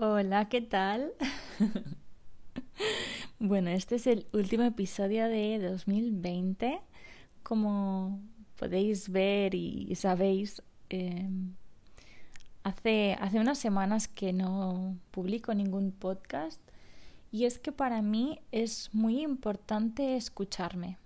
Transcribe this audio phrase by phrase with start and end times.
[0.00, 1.12] Hola, ¿qué tal?
[3.40, 6.80] bueno, este es el último episodio de 2020.
[7.42, 8.20] Como
[8.54, 11.54] podéis ver y sabéis, em,
[12.62, 16.60] hace, hace unas semanas que no publico ningún podcast
[17.32, 20.96] y es que para mí es muy importante escucharme.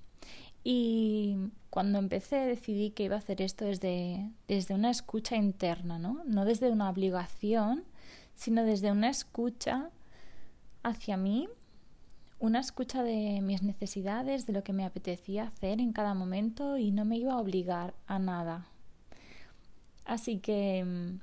[0.65, 1.39] Y
[1.71, 6.23] cuando empecé decidí que iba a hacer esto desde, desde una escucha interna, ¿no?
[6.27, 7.85] No desde una obligación,
[8.35, 9.91] sino desde una escucha
[10.83, 11.49] hacia mí,
[12.39, 16.91] una escucha de mis necesidades, de lo que me apetecía hacer en cada momento y
[16.91, 18.67] no me iba a obligar a nada.
[20.05, 21.21] Así que mm,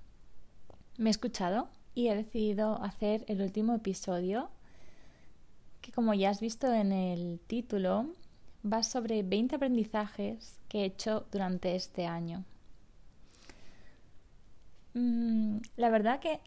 [1.02, 4.50] me he escuchado y he decidido hacer el último episodio
[5.82, 8.08] que como ya has visto en el título
[8.66, 12.44] va sobre 20 aprendizajes que he hecho durante este año.
[14.94, 16.40] Mm, la verdad que,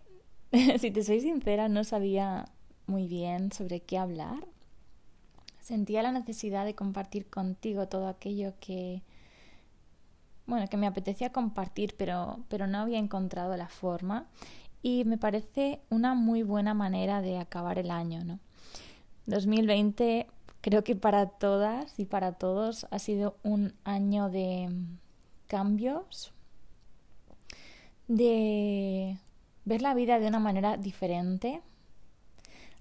[0.79, 2.47] si te soy sincera, no sabía
[2.87, 4.47] muy bien sobre qué hablar.
[5.61, 9.03] Sentía la necesidad de compartir contigo todo aquello que,
[10.47, 14.27] bueno, que me apetecía compartir, pero, pero no había encontrado la forma.
[14.83, 18.39] Y me parece una muy buena manera de acabar el año, ¿no?
[19.27, 20.27] 2020
[20.61, 24.69] creo que para todas y para todos ha sido un año de
[25.47, 26.33] cambios,
[28.09, 29.19] de
[29.65, 31.63] ver la vida de una manera diferente.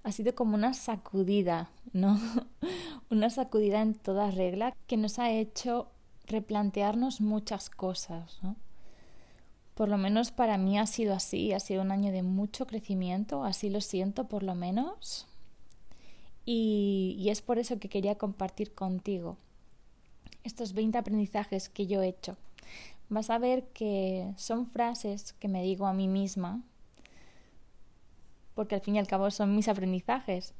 [0.02, 2.18] Ha sido como una sacudida, ¿no?
[3.10, 5.88] una sacudida en toda regla que nos ha hecho
[6.26, 8.56] replantearnos muchas cosas, ¿no?
[9.74, 13.44] Por lo menos para mí ha sido así, ha sido un año de mucho crecimiento,
[13.44, 15.26] así lo siento por lo menos.
[16.44, 19.38] Y, es por eso que quería compartir contigo
[20.44, 22.36] estos 20 aprendizajes que yo he hecho.
[23.08, 26.62] Vas a ver que son frases que me digo a mí misma,
[28.62, 30.54] porque al fin y al cabo son mis aprendizajes,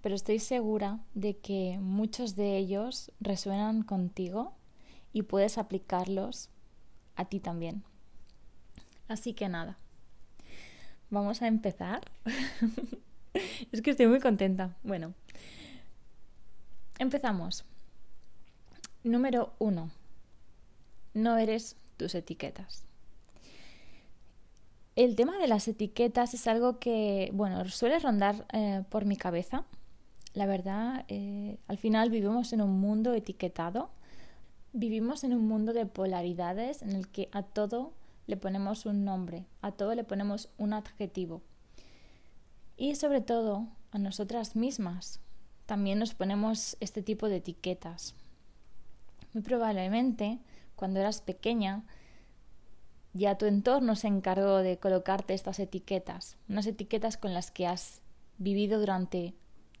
[0.00, 4.56] pero estoy segura de que muchos de ellos resuenan contigo
[5.12, 6.50] y puedes aplicarlos
[7.14, 7.84] a ti también.
[9.06, 9.78] Así que nada,
[11.10, 12.00] vamos a empezar.
[13.70, 14.74] es que estoy muy contenta.
[14.82, 15.14] Bueno,
[16.98, 17.64] empezamos.
[19.04, 19.92] Número uno.
[21.12, 22.84] No eres tus etiquetas.
[24.96, 29.64] El tema de las etiquetas es algo que, bueno, suele rondar eh, por mi cabeza.
[30.34, 33.90] La verdad, eh, al final vivimos en un mundo etiquetado.
[34.72, 37.92] Vivimos en un mundo de polaridades en el que a todo
[38.26, 41.42] le ponemos un nombre, a todo le ponemos un adjetivo
[42.76, 45.20] y sobre todo a nosotras mismas.
[45.66, 48.14] También nos ponemos este tipo de etiquetas.
[49.32, 50.38] Muy probablemente,
[50.76, 51.84] cuando eras pequeña,
[53.14, 58.02] ya tu entorno se encargó de colocarte estas etiquetas, unas etiquetas con las que has
[58.38, 59.34] vivido durante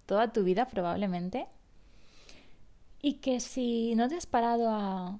[0.06, 1.46] toda tu vida probablemente,
[3.02, 5.18] y que si no te has parado a,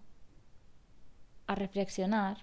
[1.47, 2.39] a reflexionar,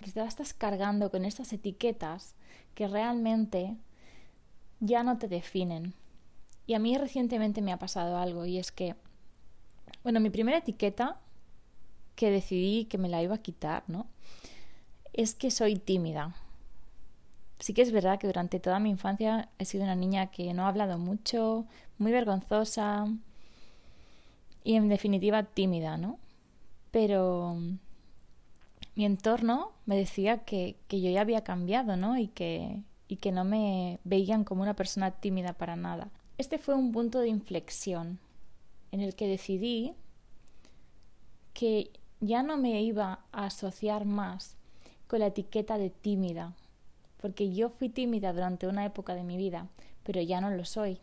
[0.00, 2.34] que estás cargando con estas etiquetas
[2.74, 3.76] que realmente
[4.80, 5.94] ya no te definen.
[6.66, 8.94] Y a mí recientemente me ha pasado algo y es que,
[10.02, 11.18] bueno, mi primera etiqueta
[12.18, 14.08] que decidí que me la iba a quitar, ¿no?
[15.12, 16.34] Es que soy tímida.
[17.60, 20.64] Sí que es verdad que durante toda mi infancia he sido una niña que no
[20.64, 21.64] ha hablado mucho,
[21.96, 23.06] muy vergonzosa
[24.64, 26.18] y en definitiva tímida, ¿no?
[26.90, 27.56] Pero
[28.96, 32.18] mi entorno me decía que, que yo ya había cambiado, ¿no?
[32.18, 36.10] Y que, y que no me veían como una persona tímida para nada.
[36.36, 38.18] Este fue un punto de inflexión
[38.90, 39.94] en el que decidí
[41.54, 44.56] que ya no me iba a asociar más
[45.06, 46.54] con la etiqueta de tímida,
[47.20, 49.68] porque yo fui tímida durante una época de mi vida,
[50.04, 50.98] pero ya no lo soy.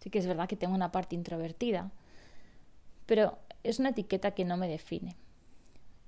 [0.00, 1.90] Sí que es verdad que tengo una parte introvertida,
[3.06, 5.16] pero es una etiqueta que no me define.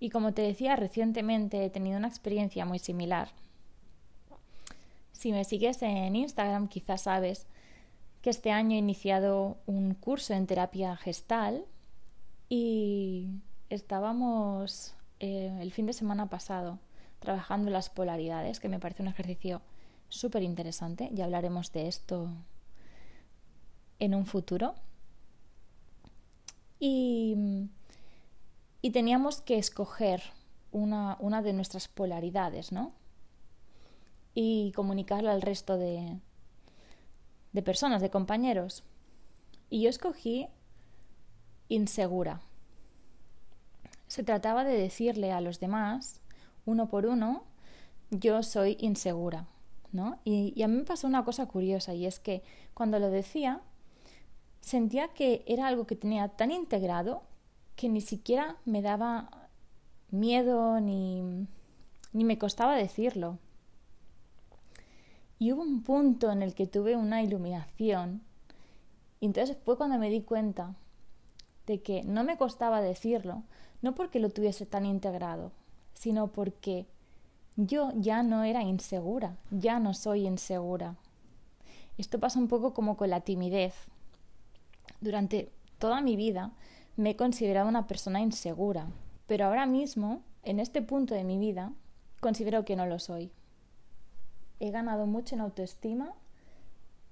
[0.01, 3.31] Y como te decía, recientemente he tenido una experiencia muy similar.
[5.13, 7.47] Si me sigues en Instagram, quizás sabes
[8.23, 11.65] que este año he iniciado un curso en terapia gestal
[12.49, 13.29] y
[13.71, 16.79] estábamos eh, el fin de semana pasado
[17.19, 19.61] trabajando las polaridades, que me parece un ejercicio
[20.09, 21.11] súper interesante.
[21.13, 22.31] Ya hablaremos de esto
[23.99, 24.75] en un futuro.
[26.79, 27.69] Y
[28.81, 30.23] y teníamos que escoger
[30.71, 32.93] una, una de nuestras polaridades, ¿no?
[34.35, 36.21] Y comunicarla al resto de,
[37.53, 38.85] de personas, de compañeros.
[39.69, 40.47] Y yo escogí
[41.69, 42.41] insegura.
[44.09, 46.21] Se trataba de decirle a los demás,
[46.67, 47.45] uno por uno,
[48.11, 49.47] yo soy insegura,
[49.93, 50.19] ¿no?
[50.25, 52.43] Y, a mí me pasó una cosa curiosa y es que
[52.75, 53.61] cuando lo decía
[54.61, 57.23] sentía que era algo que tenía tan integrado
[57.77, 59.49] que ni siquiera me daba
[60.11, 61.47] miedo ni,
[62.13, 63.39] ni me costaba decirlo.
[65.39, 68.23] Y hubo un punto en el que tuve una iluminación
[69.21, 70.75] y entonces fue cuando me di cuenta
[71.67, 73.43] de que no me costaba decirlo,
[73.83, 75.53] no porque lo tuviese tan integrado,
[75.95, 76.87] sino porque
[77.57, 80.97] yo ya no era insegura, ya no soy insegura.
[81.97, 83.75] Esto pasa un poco como con la timidez.
[85.01, 86.53] Durante toda mi vida
[86.97, 88.89] me he considerado una persona insegura,
[89.27, 91.73] pero ahora mismo, en este punto de mi vida,
[92.21, 93.31] considero que no lo soy.
[94.61, 96.15] He ganado mucho en autoestima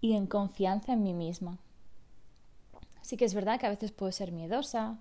[0.00, 1.58] y en confianza en mí misma.
[3.02, 4.98] Sí que es verdad que a veces puedo ser miedosa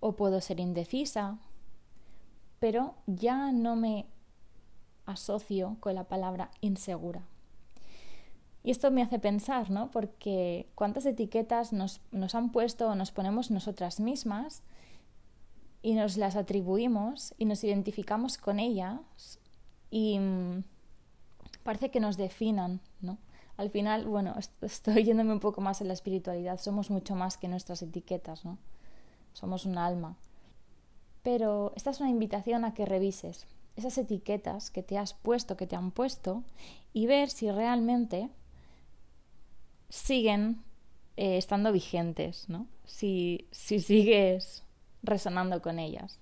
[0.00, 1.38] o puedo ser indecisa,
[2.58, 4.06] pero ya no me
[5.06, 7.22] asocio con la palabra insegura.
[8.62, 9.90] Y esto me hace pensar, ¿no?
[9.90, 14.62] Porque cuántas etiquetas nos, nos han puesto o nos ponemos nosotras mismas
[15.82, 19.38] y nos las atribuimos y nos identificamos con ellas
[19.90, 20.62] y mm,
[21.62, 23.18] parece que nos definan, ¿no?
[23.56, 27.48] Al final, bueno, estoy yéndome un poco más en la espiritualidad, somos mucho más que
[27.48, 28.58] nuestras etiquetas, ¿no?
[29.32, 30.16] Somos un alma.
[31.22, 33.46] Pero esta es una invitación a que revises
[33.76, 36.42] esas etiquetas que te has puesto, que te han puesto,
[36.92, 38.28] y ver si realmente
[39.88, 40.62] siguen
[41.16, 42.66] eh, estando vigentes, ¿no?
[42.84, 44.64] Si, si sigues
[45.02, 46.18] resonando con ellas.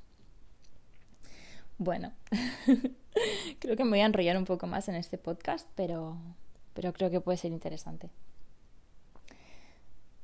[1.78, 2.12] Bueno,
[3.61, 6.16] creo que me voy a enrollar un poco más en este podcast, pero,
[6.75, 8.11] pero creo que puede ser interesante.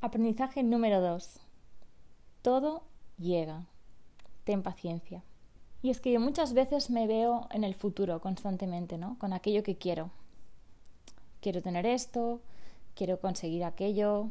[0.00, 1.40] Aprendizaje número dos.
[2.44, 2.82] Todo
[3.16, 3.64] llega.
[4.44, 5.22] Ten paciencia.
[5.80, 9.18] Y es que yo muchas veces me veo en el futuro constantemente, ¿no?
[9.18, 10.10] Con aquello que quiero.
[11.40, 12.42] Quiero tener esto,
[12.94, 14.28] quiero conseguir aquello.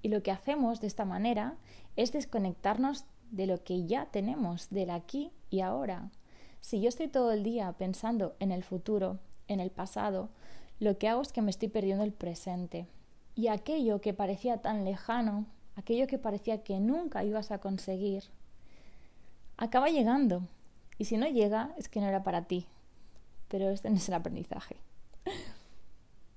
[0.00, 1.56] Y lo que hacemos de esta manera
[1.94, 6.08] es desconectarnos de lo que ya tenemos, del aquí y ahora.
[6.62, 9.18] Si yo estoy todo el día pensando en el futuro,
[9.48, 10.30] en el pasado,
[10.80, 12.86] lo que hago es que me estoy perdiendo el presente.
[13.34, 15.44] Y aquello que parecía tan lejano,
[15.76, 18.24] aquello que parecía que nunca ibas a conseguir,
[19.56, 20.42] acaba llegando.
[20.98, 22.66] Y si no llega, es que no era para ti.
[23.48, 24.76] Pero este no es el aprendizaje.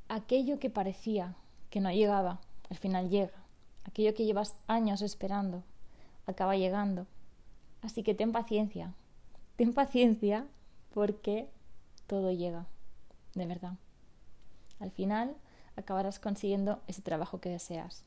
[0.08, 1.36] Aquello que parecía
[1.70, 2.40] que no llegaba,
[2.70, 3.34] al final llega.
[3.84, 5.64] Aquello que llevas años esperando,
[6.26, 7.08] acaba llegando.
[7.82, 8.94] Así que ten paciencia,
[9.58, 10.48] ten paciencia
[10.94, 11.50] porque
[12.08, 12.66] todo llega,
[13.34, 13.74] de verdad.
[14.80, 15.36] Al final
[15.76, 18.04] acabarás consiguiendo ese trabajo que deseas.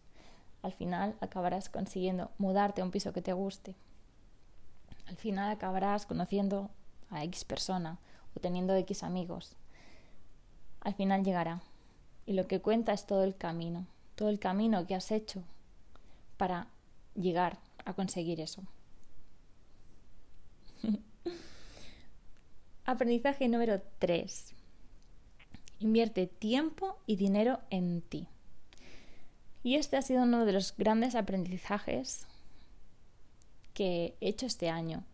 [0.63, 3.75] Al final acabarás consiguiendo mudarte a un piso que te guste.
[5.07, 6.71] Al final acabarás conociendo
[7.11, 7.99] a X persona
[8.37, 9.57] o teniendo X amigos.
[10.81, 11.63] Al final llegará.
[12.27, 15.43] Y lo que cuenta es todo el camino, todo el camino que has hecho
[16.37, 16.67] para
[17.15, 18.63] llegar a conseguir eso.
[22.85, 24.55] Aprendizaje número 3.
[25.81, 28.29] Invierte tiempo y dinero en ti.
[29.63, 32.27] Y este ha sido uno de los grandes aprendizajes
[33.75, 35.05] que he hecho este año.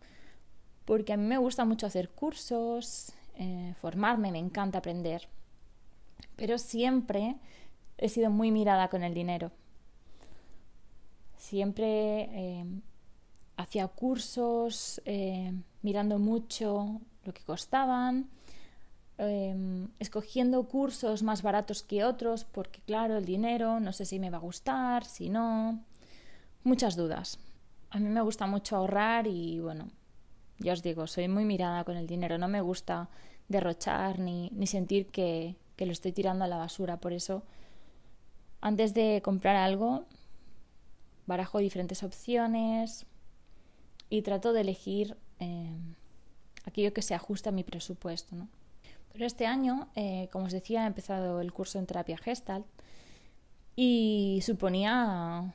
[0.85, 5.27] Porque a mí me gusta mucho hacer cursos, eh, formarme, me encanta aprender.
[6.35, 7.35] Pero siempre
[7.97, 9.51] he sido muy mirada con el dinero
[11.45, 12.65] siempre eh,
[13.57, 18.29] hacía cursos eh, mirando mucho lo que costaban,
[19.17, 24.29] eh, escogiendo cursos más baratos que otros, porque claro, el dinero, no sé si me
[24.29, 25.83] va a gustar, si no,
[26.63, 27.39] muchas dudas.
[27.89, 29.89] A mí me gusta mucho ahorrar y bueno,
[30.59, 33.09] ya os digo, soy muy mirada con el dinero, no me gusta
[33.47, 37.43] derrochar ni, ni sentir que, que lo estoy tirando a la basura, por eso
[38.61, 40.05] antes de comprar algo
[41.27, 43.05] barajo diferentes opciones
[44.09, 45.75] y trato de elegir eh,
[46.65, 48.35] aquello que se ajusta a mi presupuesto.
[48.35, 48.47] ¿no?
[49.15, 52.65] Pero este año, eh, como os decía, he empezado el curso en terapia Gestalt
[53.73, 55.53] y suponía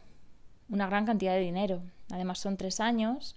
[0.70, 1.82] una gran cantidad de dinero.
[2.10, 3.36] Además son tres años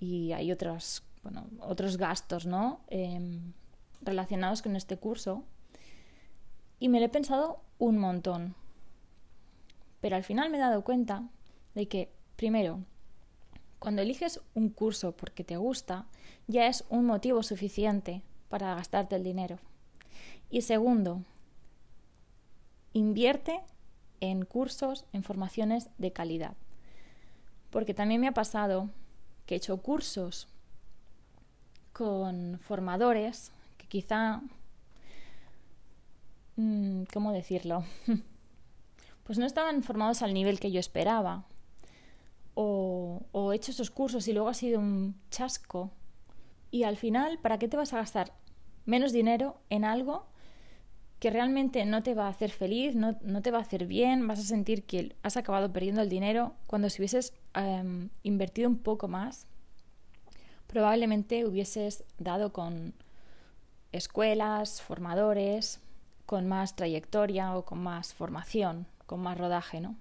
[0.00, 2.80] y hay otros, bueno, otros gastos ¿no?
[2.88, 3.52] Em,
[4.02, 5.44] relacionados con este curso.
[6.80, 8.56] Y me lo he pensado un montón.
[10.00, 11.28] Pero al final me he dado cuenta
[11.76, 12.80] de que, primero,
[13.78, 16.06] cuando eliges un curso porque te gusta,
[16.48, 19.58] ya es un motivo suficiente para gastarte el dinero.
[20.48, 21.24] Y segundo,
[22.92, 23.60] invierte
[24.20, 26.54] en cursos, en formaciones de calidad.
[27.70, 28.90] Porque también me ha pasado
[29.44, 30.46] que he hecho cursos
[31.92, 34.40] con formadores que quizá...
[36.54, 37.82] Mm, ¿Cómo decirlo?
[39.24, 41.44] pues no estaban formados al nivel que yo esperaba.
[42.54, 45.90] O, o he hecho esos cursos y luego ha sido un chasco.
[46.70, 48.43] Y al final, ¿para qué te vas a gastar
[48.84, 50.26] menos dinero en algo
[51.18, 54.40] que realmente no te va a hacer feliz, no, te va a hacer bien, vas
[54.40, 59.08] a sentir que has acabado perdiendo el dinero cuando si hubieses em, invertido un poco
[59.08, 59.46] más,
[60.66, 62.92] probablemente hubieses dado con
[63.92, 65.80] escuelas, formadores,
[66.26, 69.96] con más trayectoria o con más formación, con más rodaje, ¿no?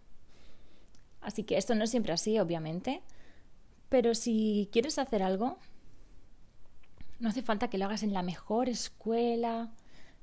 [1.21, 3.01] Así que esto no es siempre así, obviamente,
[3.87, 5.57] pero si quieres hacer algo,
[7.19, 9.71] no hace falta que lo hagas en la mejor escuela,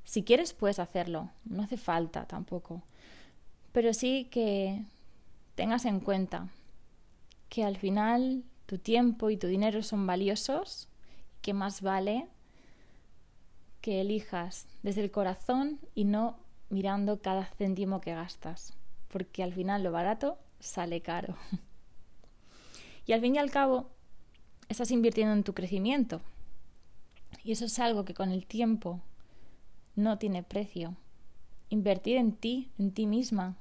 [0.05, 2.83] si quieres, puedes hacerlo, no hace falta tampoco.
[3.73, 4.83] Pero sí que
[5.55, 6.49] tengas en cuenta
[7.49, 10.89] que al final tu tiempo y tu dinero son valiosos,
[11.43, 12.29] que más vale
[13.81, 18.75] que elijas desde el corazón y no mirando cada céntimo que gastas,
[19.09, 21.37] porque al final lo barato sale caro.
[23.07, 23.91] Y al fin y al cabo,
[24.69, 26.21] estás invirtiendo en tu crecimiento.
[27.45, 29.01] Y eso es algo que con el tiempo
[29.97, 30.97] no tiene precio.
[31.69, 33.57] Invertir en ti, en ti misma,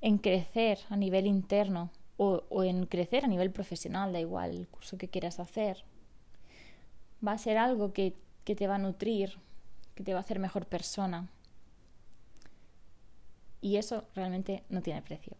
[0.00, 4.98] en crecer a nivel interno o, en crecer a nivel profesional, da igual el curso
[4.98, 5.84] que quieras hacer,
[7.26, 8.14] va a ser algo que,
[8.44, 9.38] que te va a nutrir,
[9.94, 11.30] que te va a hacer mejor persona.
[13.62, 15.34] Y eso realmente no tiene precio.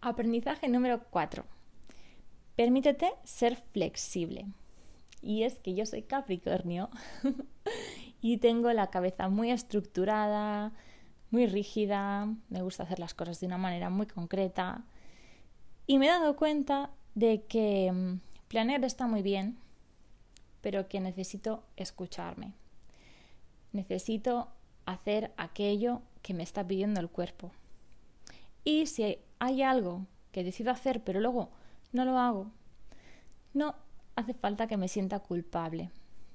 [0.00, 1.44] Aprendizaje número 4.
[2.54, 4.46] Permítete ser flexible.
[5.22, 6.90] Y es que yo soy Capricornio
[8.20, 10.72] y tengo la cabeza muy estructurada,
[11.30, 14.84] muy rígida, me gusta hacer las cosas de una manera muy concreta
[15.86, 19.58] y me he dado cuenta de que mm, planear está muy bien,
[20.60, 22.52] pero que necesito escucharme.
[23.72, 24.52] Necesito
[24.86, 27.50] hacer aquello que me está pidiendo el cuerpo.
[28.62, 31.50] Y si hay algo que decido hacer pero luego
[31.92, 32.52] no lo hago,
[33.52, 33.74] no
[34.20, 35.90] hace falta que me sienta culpable,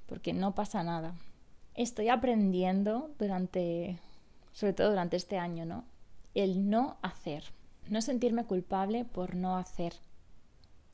[0.08, 1.16] porque no pasa nada
[1.76, 4.00] estoy aprendiendo durante,
[4.54, 5.84] sobre todo durante este año, ¿no?
[6.34, 7.44] El no hacer.
[7.88, 9.94] No sentirme culpable por no hacer,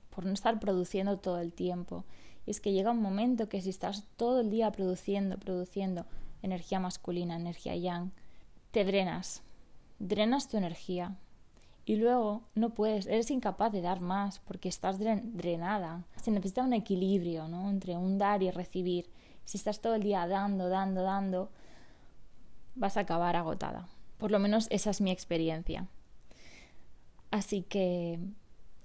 [0.09, 2.03] por no estar produciendo todo el tiempo.
[2.45, 6.05] Y es que llega un momento que si estás todo el día produciendo, produciendo
[6.41, 8.11] energía masculina, energía yang,
[8.71, 9.41] te drenas,
[9.99, 11.15] drenas tu energía.
[11.91, 16.05] Y luego no puedes, eres incapaz de dar más porque estás drenada.
[16.15, 17.69] Se necesita un equilibrio ¿no?
[17.69, 19.09] entre un dar y recibir.
[19.43, 21.51] Si estás todo el día dando, dando, dando,
[22.75, 23.89] vas a acabar agotada.
[24.19, 25.89] Por lo menos esa es mi experiencia.
[27.29, 28.19] Así que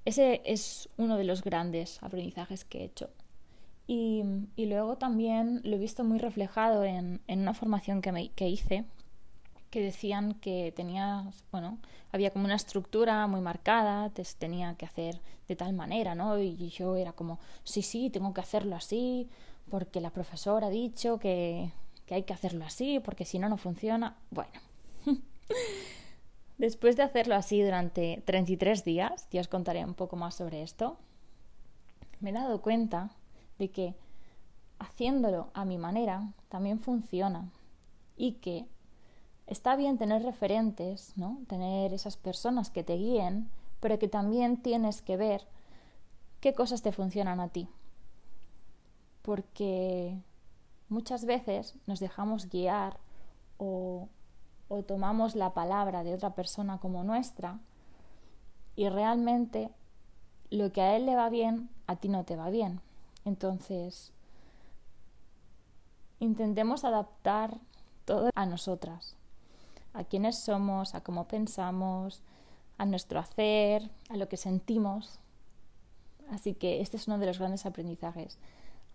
[0.05, 3.11] ese es uno de los grandes aprendizajes que he hecho.
[3.87, 4.25] Y,
[4.57, 8.85] luego también lo he visto muy reflejado en, una formación que, me, que hice,
[9.71, 11.79] que decían que tenía, bueno,
[12.13, 16.39] había como una estructura muy marcada, te, tenía que hacer de tal manera, ¿no?
[16.39, 19.29] Y yo era como, sí, sí, tengo que hacerlo así,
[19.71, 21.71] porque la profesora ha dicho que,
[22.07, 24.17] que hay que hacerlo así, porque si no, no funciona.
[24.31, 24.53] Bueno,
[26.59, 30.97] después de hacerlo así durante 33 días, ya os contaré un poco más sobre esto,
[32.21, 33.11] me he dado cuenta
[33.59, 33.95] de que
[34.79, 37.51] haciéndolo a mi manera también funciona
[38.17, 38.67] y que
[39.47, 41.39] está bien tener referentes, ¿no?
[41.49, 43.49] Tener esas personas que te guíen,
[43.81, 45.47] pero que también tienes que ver
[46.41, 47.69] qué cosas te funcionan a ti
[49.27, 50.17] porque
[50.89, 52.97] muchas veces nos dejamos guiar
[53.59, 54.09] o,
[54.87, 57.59] tomamos la palabra de otra persona como nuestra
[58.77, 59.71] y realmente
[60.51, 62.81] lo que a él le va bien, a ti no te va bien.
[63.25, 64.13] Entonces,
[66.21, 67.59] intentemos adaptar
[68.05, 69.17] todo a nosotras,
[69.97, 72.23] a quienes somos, a cómo pensamos,
[72.79, 75.19] a nuestro hacer, a lo que sentimos.
[76.31, 78.39] Así que este es uno de los grandes aprendizajes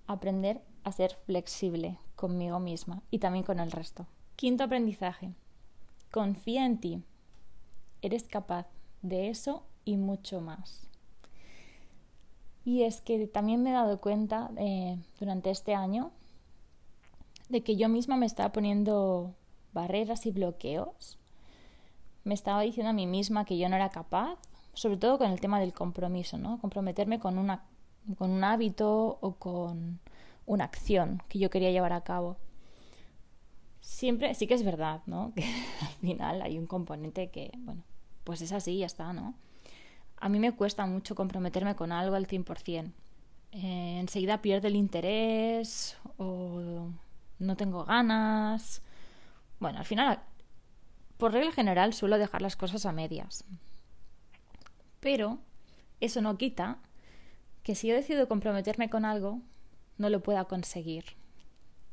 [0.07, 4.07] aprender a ser flexible conmigo misma y también con el resto.
[4.35, 5.33] Quinto aprendizaje.
[6.11, 7.03] Confía en ti.
[8.01, 8.67] Eres capaz
[9.01, 10.87] de eso y mucho más.
[12.63, 16.11] Y es que también me he dado cuenta eh, durante este año
[17.49, 19.33] de que yo misma me estaba poniendo
[19.73, 21.17] barreras y bloqueos.
[22.23, 24.37] Me estaba diciendo a mí misma que yo no era capaz,
[24.73, 26.59] sobre todo con el tema del compromiso, ¿no?
[26.59, 27.63] Comprometerme con una
[28.17, 29.99] con un hábito o con
[30.45, 32.37] una acción que yo quería llevar a cabo.
[33.79, 35.33] Siempre, sí que es verdad, ¿no?
[35.35, 37.83] Que al final hay un componente que, bueno,
[38.23, 39.35] pues es así, ya está, ¿no?
[40.17, 42.91] A mí me cuesta mucho comprometerme con algo al 100%,
[43.53, 46.87] eh, enseguida pierde el interés o
[47.39, 48.81] no tengo ganas.
[49.61, 50.19] Bueno, al final,
[51.17, 53.45] por regla general, suelo dejar las cosas a medias.
[54.99, 55.37] Pero
[55.99, 56.79] eso no quita
[57.61, 59.39] que si yo decido comprometerme con algo,
[59.99, 61.05] no lo pueda conseguir.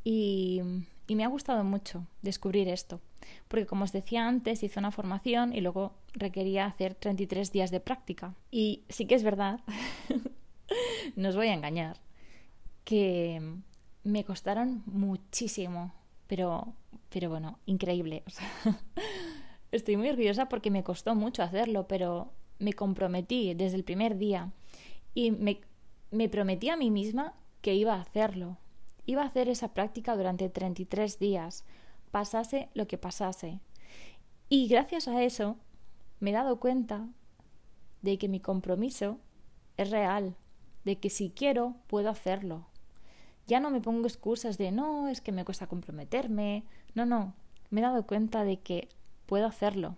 [0.02, 0.62] Y,
[1.06, 3.02] y, me ha gustado mucho descubrir esto,
[3.48, 7.80] porque como os decía antes, hice una formación y luego requería hacer 33 días de
[7.80, 8.34] práctica.
[8.50, 9.60] Y sí que es verdad,
[11.16, 12.00] no os voy a engañar,
[12.84, 13.42] que
[14.04, 15.92] me costaron muchísimo,
[16.28, 16.72] pero,
[17.09, 18.25] pero bueno, increíble.
[19.73, 24.53] estoy muy orgullosa porque me costó mucho hacerlo, pero me comprometí desde el primer día
[25.15, 25.61] y me,
[26.11, 28.59] me prometí a mí misma que iba a hacerlo.
[29.07, 31.65] Iba a hacer esa práctica durante 33 días,
[32.11, 33.61] pasase lo que pasase.
[34.49, 35.57] Y gracias a eso
[36.21, 37.09] me he dado cuenta
[38.03, 39.19] de que mi compromiso
[39.77, 40.37] es real,
[40.85, 42.67] de que si quiero puedo hacerlo.
[43.47, 46.65] Ya no me pongo excusas de no, es que me cuesta comprometerme.
[46.99, 47.33] No, no,
[47.71, 48.88] me he dado cuenta de que
[49.26, 49.97] puedo hacerlo.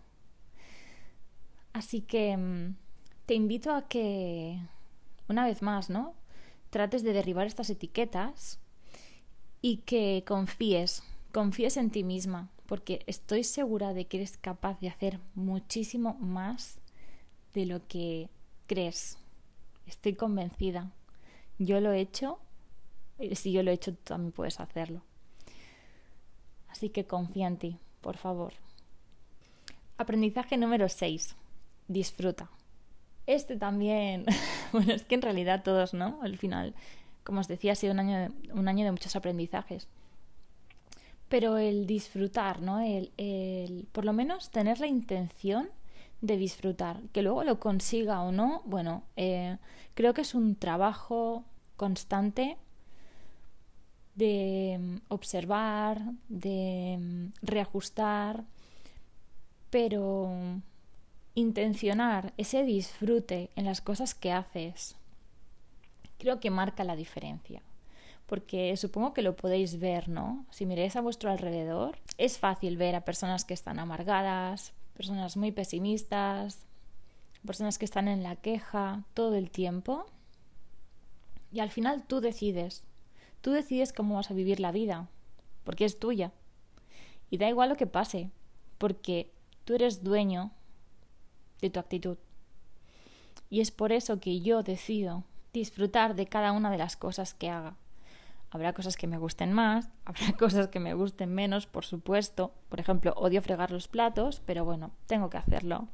[1.73, 2.75] Así que mm,
[3.25, 4.61] te invito a que,
[5.26, 6.12] una vez más, ¿no?
[6.69, 8.59] Trates de derribar estas etiquetas
[9.62, 11.02] y que confíes,
[11.33, 16.80] confíes en ti misma, porque estoy segura de que eres capaz de hacer muchísimo más
[17.54, 18.28] de lo que
[18.66, 19.16] crees.
[19.87, 20.92] Estoy convencida.
[21.59, 22.40] Yo lo he hecho
[23.35, 25.00] si yo lo he hecho, tú también puedes hacerlo.
[26.70, 28.54] Así que confía en ti, por favor.
[29.98, 31.36] Aprendizaje número 6.
[31.88, 32.50] Disfruta.
[33.26, 34.24] Este también,
[34.72, 36.20] bueno, es que en realidad todos, ¿no?
[36.22, 36.74] Al final,
[37.24, 39.88] como os decía, ha sido un año de, un año de muchos aprendizajes.
[41.28, 42.80] Pero el disfrutar, ¿no?
[42.80, 45.68] El, el, por lo menos tener la intención
[46.20, 47.00] de disfrutar.
[47.12, 49.58] Que luego lo consiga o no, bueno, eh,
[49.94, 51.44] creo que es un trabajo
[51.76, 52.56] constante
[54.14, 58.45] de mm, observar, de mm, reajustar,
[59.71, 60.31] pero
[61.35, 64.96] intencionar ese disfrute en las cosas que haces,
[66.18, 67.62] creo que marca la diferencia.
[68.27, 70.46] Porque supongo que lo podéis ver, ¿no?
[70.51, 75.51] Si miráis a vuestro alrededor, es fácil ver a personas que están amargadas, personas muy
[75.51, 76.64] pesimistas,
[77.44, 80.07] personas que están en la queja todo el tiempo.
[81.51, 82.85] Y al final tú decides
[83.40, 85.09] Tú decides cómo vas a vivir la vida,
[85.64, 86.33] porque es tuya.
[87.31, 88.31] Y da igual lo que pase,
[88.79, 89.33] porque
[89.64, 90.50] tú eres dueño
[91.61, 92.18] de tu actitud.
[93.48, 97.50] Y es por eso que yo decido disfrutar de cada una de las cosas que
[97.50, 97.76] haga.
[98.50, 102.53] Habrá cosas que me gusten más, habrá cosas que me gusten menos, por supuesto.
[102.68, 105.88] Por ejemplo, odio fregar los platos, pero bueno, tengo que hacerlo.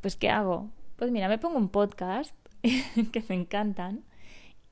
[0.00, 0.70] Pues ¿qué hago?
[0.96, 4.04] Pues mira, me pongo un podcast que me encantan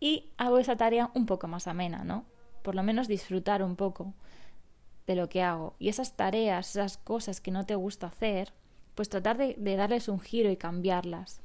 [0.04, 2.26] y hago esa tarea un poco más amena, ¿no?
[2.60, 4.12] Por lo menos disfrutar un poco
[5.06, 5.76] de lo que hago.
[5.78, 8.52] Y esas tareas, esas cosas que no te gusta hacer,
[8.94, 11.40] pues tratar de, darles un giro y cambiarlas.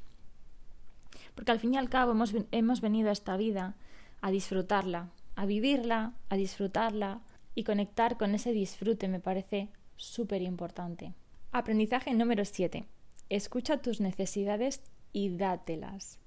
[1.35, 3.77] Porque al fin y al cabo hemos, hemos venido a esta vida
[4.19, 7.21] a disfrutarla, a vivirla, a disfrutarla
[7.55, 11.13] y conectar con ese disfrute me parece súper importante.
[11.53, 12.83] Aprendizaje número 7.
[13.29, 14.81] Escucha tus necesidades
[15.13, 16.19] y dátelas.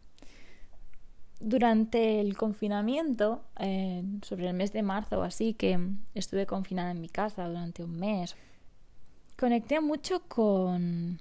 [1.45, 3.43] Durante el confinamiento,
[4.23, 5.79] sobre el mes de marzo o así, que
[6.15, 8.37] estuve confinada en mi casa durante un mes,
[9.37, 11.19] conecté mucho con,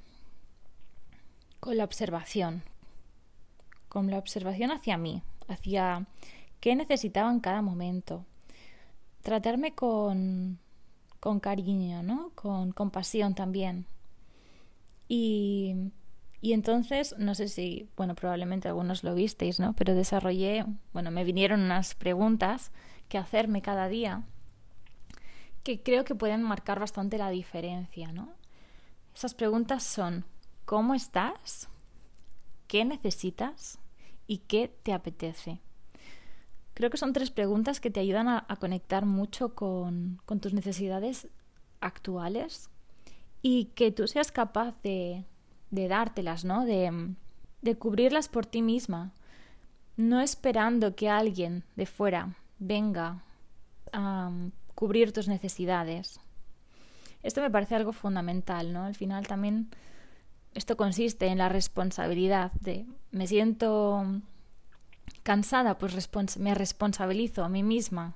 [1.59, 2.61] con la observación,
[3.89, 6.05] con la observación hacia mí, hacia
[6.59, 8.23] qué necesitaba en cada momento.
[9.23, 10.59] Tratarme con,
[11.19, 12.31] con cariño, ¿no?
[12.35, 13.87] Con compasión también.
[15.07, 15.91] Y
[16.41, 19.73] y entonces, no sé si, bueno, probablemente algunos lo visteis, ¿no?
[19.73, 22.71] Pero desarrollé, bueno, me vinieron unas preguntas
[23.09, 24.23] que hacerme cada día
[25.63, 28.33] que creo que pueden marcar bastante la diferencia, ¿no?
[29.13, 30.25] Esas preguntas son,
[30.65, 31.69] ¿cómo estás?
[32.67, 33.77] ¿Qué necesitas?
[34.25, 35.59] ¿Y qué te apetece?
[36.73, 41.27] Creo que son tres preguntas que te ayudan a, conectar mucho con, con tus necesidades
[41.81, 42.71] actuales
[43.43, 45.25] y que tú seas capaz de,
[45.71, 46.65] de dártelas, ¿no?
[46.65, 47.15] De,
[47.61, 49.13] de cubrirlas por ti misma,
[49.97, 53.23] no esperando que alguien de fuera venga
[53.93, 54.31] a
[54.75, 56.19] cubrir tus necesidades.
[57.23, 58.83] Esto me parece algo fundamental, ¿no?
[58.83, 59.69] Al final también
[60.53, 64.05] esto consiste en la responsabilidad de me siento
[65.23, 68.15] cansada, pues me responsabilizo a mí misma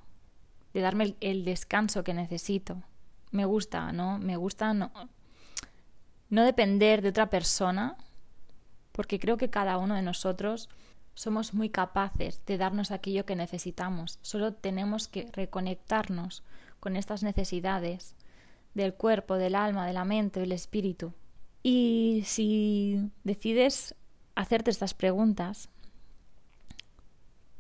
[0.74, 2.82] de darme el, el, descanso que necesito.
[3.32, 4.18] Me gusta, ¿no?
[4.18, 4.91] Me gusta no,
[6.30, 7.98] no depender de otra persona,
[8.92, 10.70] porque creo que cada uno de nosotros
[11.14, 14.20] somos muy capaces de darnos aquello que necesitamos.
[14.22, 16.44] Solo tenemos que reconectarnos
[16.80, 18.16] con estas necesidades
[18.74, 21.14] del cuerpo, del alma, de la mente, del espíritu.
[21.64, 23.96] Y si decides
[24.36, 25.70] hacerte estas preguntas,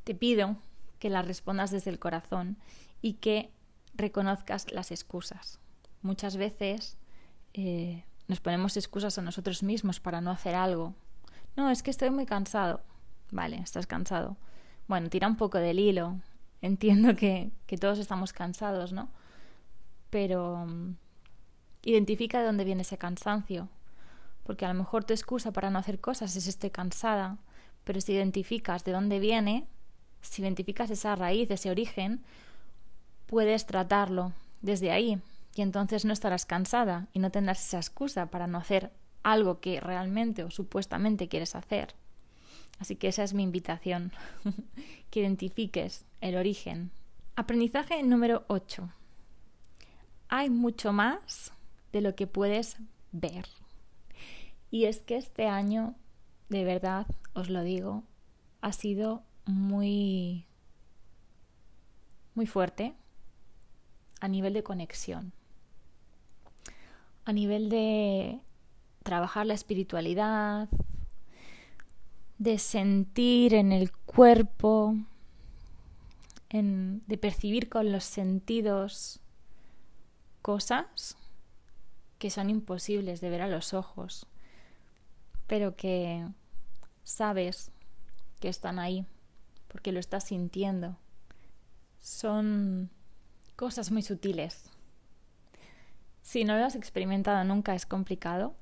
[0.03, 0.57] te pido
[0.99, 2.57] que las respondas desde el corazón
[3.01, 3.49] y que
[3.95, 5.59] reconozcas las excusas.
[6.01, 6.97] Muchas veces
[7.53, 10.93] eh, nos ponemos excusas a nosotros mismos para no hacer algo.
[11.55, 12.81] No, es que estoy muy cansado.
[13.31, 14.37] Vale, estás cansado.
[14.87, 16.19] Bueno, tira un poco del hilo.
[16.61, 19.09] Entiendo que, que todos estamos cansados, ¿no?
[20.09, 20.95] Pero um,
[21.83, 23.69] identifica de dónde viene ese cansancio.
[24.43, 27.37] Porque a lo mejor tu excusa para no hacer cosas es estoy cansada,
[27.83, 29.67] pero si identificas de dónde viene,
[30.21, 32.23] si identificas esa raíz, ese origen,
[33.25, 35.21] puedes tratarlo desde ahí
[35.55, 38.91] y entonces no estarás cansada y no tendrás esa excusa para no hacer
[39.23, 41.95] algo que realmente o supuestamente quieres hacer.
[42.77, 44.11] Así que esa es mi invitación,
[45.09, 46.91] que identifiques el origen.
[47.37, 48.89] Aprendizaje número 8.
[50.27, 51.53] Hay mucho más
[51.93, 52.77] de lo que puedes
[53.13, 53.45] ver.
[54.71, 55.95] Y es que este año,
[56.49, 58.03] de verdad, os lo digo,
[58.59, 60.45] ha sido muy
[62.33, 62.93] muy fuerte
[64.19, 65.31] a nivel de conexión,
[67.25, 68.39] a nivel de
[69.03, 70.69] trabajar la espiritualidad,
[72.37, 74.95] de sentir en el cuerpo,
[76.51, 79.19] de percibir con los sentidos
[80.41, 81.17] cosas
[82.17, 84.25] que son imposibles de ver a los ojos,
[85.47, 86.25] pero que
[87.03, 87.71] sabes
[88.39, 89.05] que están ahí,
[89.67, 90.97] porque lo estás sintiendo.
[91.99, 92.89] Son
[93.55, 94.71] cosas muy sutiles.
[96.25, 98.55] Si no lo has experimentado nunca es complicado,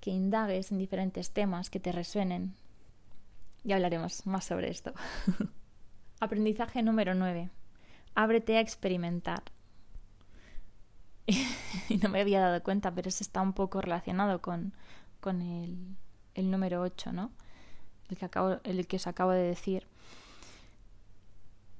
[0.00, 2.54] que indagues en diferentes temas que te resuenen.
[3.64, 4.92] Ya hablaremos más sobre esto.
[6.20, 7.50] Aprendizaje número 9.
[8.14, 9.42] Ábrete a experimentar.
[11.88, 14.74] y no me había dado cuenta, pero eso está un poco relacionado con,
[15.20, 15.96] con el,
[16.34, 17.30] el número 8, ¿no?
[18.08, 19.86] El que, acabo, el que os acabo de decir.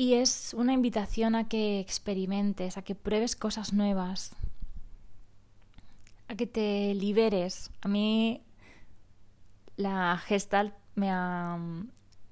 [0.00, 4.34] Y es una invitación a que experimentes, a que pruebes cosas nuevas,
[6.26, 7.70] a que te liberes.
[7.82, 8.42] A mí
[9.76, 11.58] la gestal me ha,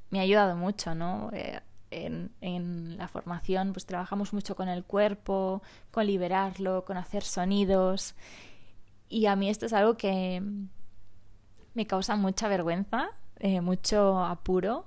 [0.09, 1.29] me ha ayudado mucho, ¿no?
[1.35, 7.23] Eh, en, en, la formación pues trabajamos mucho con el cuerpo, con liberarlo, con hacer
[7.23, 8.15] sonidos.
[9.11, 10.43] Y a mí esto es algo que
[11.75, 14.87] me causa mucha vergüenza, eh, mucho apuro.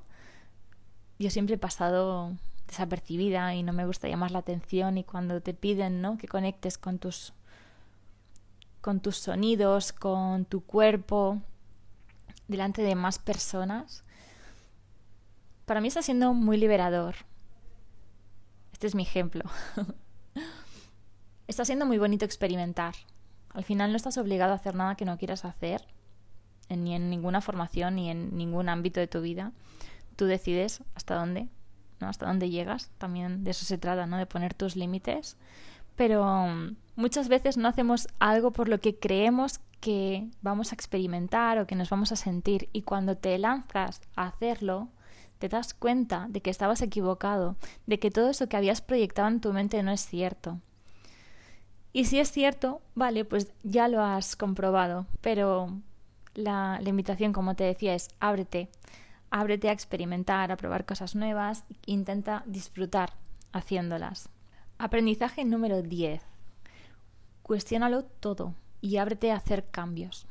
[1.20, 2.36] Yo siempre he pasado
[2.72, 6.18] desapercibida y no me gusta llamar la atención y cuando te piden ¿no?
[6.18, 7.34] que conectes con tus
[8.80, 11.40] con tus sonidos, con tu cuerpo,
[12.48, 14.04] delante de más personas,
[15.66, 17.14] para mí está siendo muy liberador.
[18.74, 19.44] Este es mi ejemplo.
[21.48, 22.96] está siendo muy bonito experimentar.
[23.50, 25.86] Al final no estás obligado a hacer nada que no quieras hacer,
[26.68, 29.52] ni en ninguna formación, ni en ningún ámbito de tu vida.
[30.16, 31.50] Tú decides hasta dónde
[32.08, 34.18] hasta dónde llegas, también de eso se trata, ¿no?
[34.18, 35.38] De poner tus límites,
[35.96, 41.58] pero mm, muchas veces no hacemos algo por lo que creemos que vamos a experimentar
[41.58, 42.70] o que nos vamos a sentir.
[42.72, 44.90] Y cuando te lanzas a hacerlo,
[45.40, 47.56] te das cuenta de que estabas equivocado,
[47.88, 50.60] de que todo eso que habías proyectado en tu mente no es cierto.
[51.94, 55.80] Y si es cierto, vale, pues ya lo has comprobado, pero
[56.36, 58.70] la, la invitación, como te decía, es ábrete,
[59.32, 63.14] ábrete a experimentar, a probar cosas nuevas, intenta disfrutar
[63.54, 64.30] haciéndolas.
[64.78, 66.22] Aprendizaje número 10.
[67.42, 70.28] Cuestiónalo todo y ábrete a hacer cambios.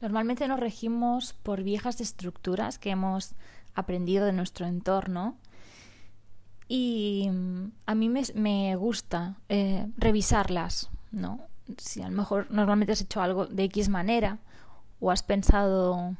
[0.00, 3.34] Normalmente nos regimos por viejas estructuras que hemos
[3.74, 5.36] aprendido de nuestro entorno
[6.68, 11.40] y mm, a mí me, gusta eh, revisarlas, ¿no?
[11.78, 14.38] Si a lo mejor normalmente has hecho algo de X manera
[15.00, 16.16] o has pensado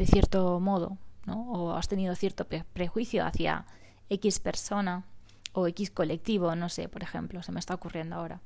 [0.00, 1.42] de cierto modo, ¿no?
[1.52, 3.66] O has tenido cierto prejuicio hacia
[4.08, 5.04] X persona
[5.52, 8.40] o X colectivo, no sé, por ejemplo, se me está ocurriendo ahora.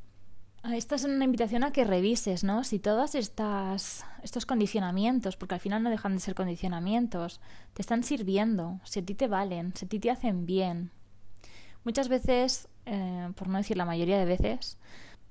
[0.64, 2.64] Ah, esta es una invitación a que revises, ¿no?
[2.64, 7.40] Si todas estas estos condicionamientos, porque al final no dejan de ser condicionamientos,
[7.73, 10.90] te están sirviendo, si a ti te valen, si a ti te hacen bien.
[11.85, 14.77] Muchas veces, eh, por no decir la mayoría de veces,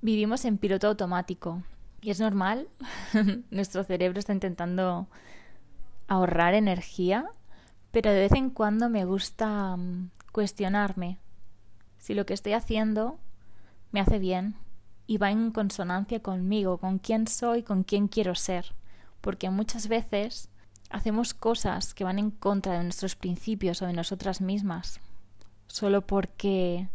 [0.02, 1.64] vivimos en piloto automático
[2.02, 2.70] y es normal.
[3.50, 5.10] Nuestro cerebro está intentando
[6.08, 7.26] ahorrar energía,
[7.92, 11.20] pero de vez en cuando me gusta mm, cuestionarme
[11.98, 13.18] si lo que estoy haciendo
[13.92, 14.56] me hace bien
[15.08, 18.76] y va en consonancia conmigo, con quién soy, con quién quiero ser.
[19.22, 20.50] Porque muchas veces
[20.90, 25.00] hacemos cosas que van en contra de nuestros principios o de nosotras mismas,
[25.68, 26.90] solo porque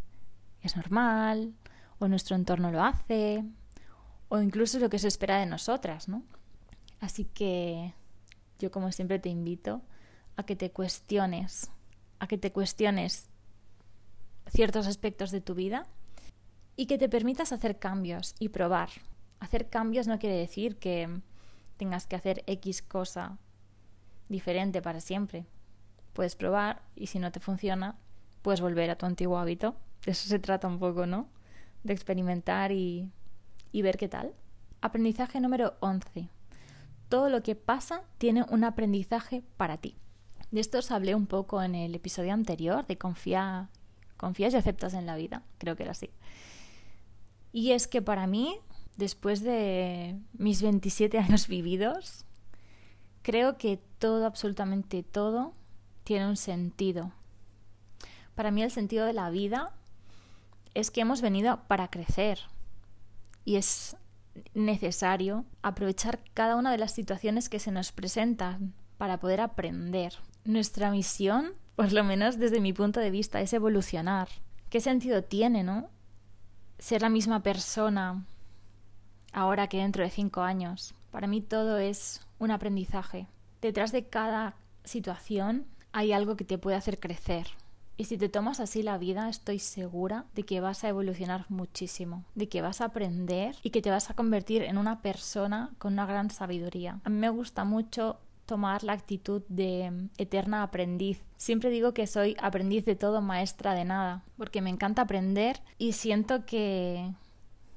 [0.62, 1.54] es normal,
[1.98, 3.44] o nuestro entorno lo hace,
[4.28, 6.22] o incluso lo que se espera de nosotras, ¿no?
[7.00, 7.94] Así que
[8.58, 9.82] yo como siempre te invito
[10.36, 11.70] a que te cuestiones,
[12.18, 13.28] a que te cuestiones
[14.50, 15.86] ciertos aspectos de tu vida
[16.76, 18.90] y que te permitas hacer cambios y probar.
[19.40, 21.20] Hacer cambios no quiere decir que
[21.76, 23.38] tengas que hacer X cosa
[24.28, 25.46] diferente para siempre.
[26.12, 27.96] Puedes probar y si no te funciona,
[28.42, 29.76] puedes volver a tu antiguo hábito.
[30.04, 31.28] De eso se trata un poco, ¿no?
[31.84, 33.10] De experimentar y,
[33.72, 34.34] y ver qué tal.
[34.80, 36.28] Aprendizaje número 11.
[37.08, 39.96] Todo lo que pasa tiene un aprendizaje para ti.
[40.50, 43.68] De esto os hablé un poco en el episodio anterior de confía,
[44.16, 45.42] confías y aceptas en la vida.
[45.58, 46.10] Creo que era así.
[47.52, 48.58] Y es que para mí,
[48.96, 52.24] después de mis 27 años vividos,
[53.22, 55.54] creo que todo, absolutamente todo,
[56.04, 57.12] tiene un sentido.
[58.34, 59.74] Para mí el sentido de la vida
[60.74, 62.38] es que hemos venido para crecer
[63.44, 63.96] y es
[64.54, 70.14] necesario aprovechar cada una de las situaciones que se nos presentan para poder aprender.
[70.44, 74.28] Nuestra misión, por lo menos desde mi punto de vista, es evolucionar.
[74.70, 75.90] ¿Qué sentido tiene, no?
[76.78, 78.24] ser la misma persona
[79.32, 80.94] ahora que dentro de cinco años.
[81.10, 83.26] Para mí todo es un aprendizaje.
[83.60, 87.48] Detrás de cada situación hay algo que te puede hacer crecer.
[88.00, 92.24] Y si te tomas así la vida, estoy segura de que vas a evolucionar muchísimo,
[92.36, 95.94] de que vas a aprender y que te vas a convertir en una persona con
[95.94, 97.00] una gran sabiduría.
[97.02, 101.24] A mí me gusta mucho tomar la actitud de mm, eterna aprendiz.
[101.36, 105.92] Siempre digo que soy aprendiz de todo, maestra de nada, porque me encanta aprender y
[105.92, 107.12] siento que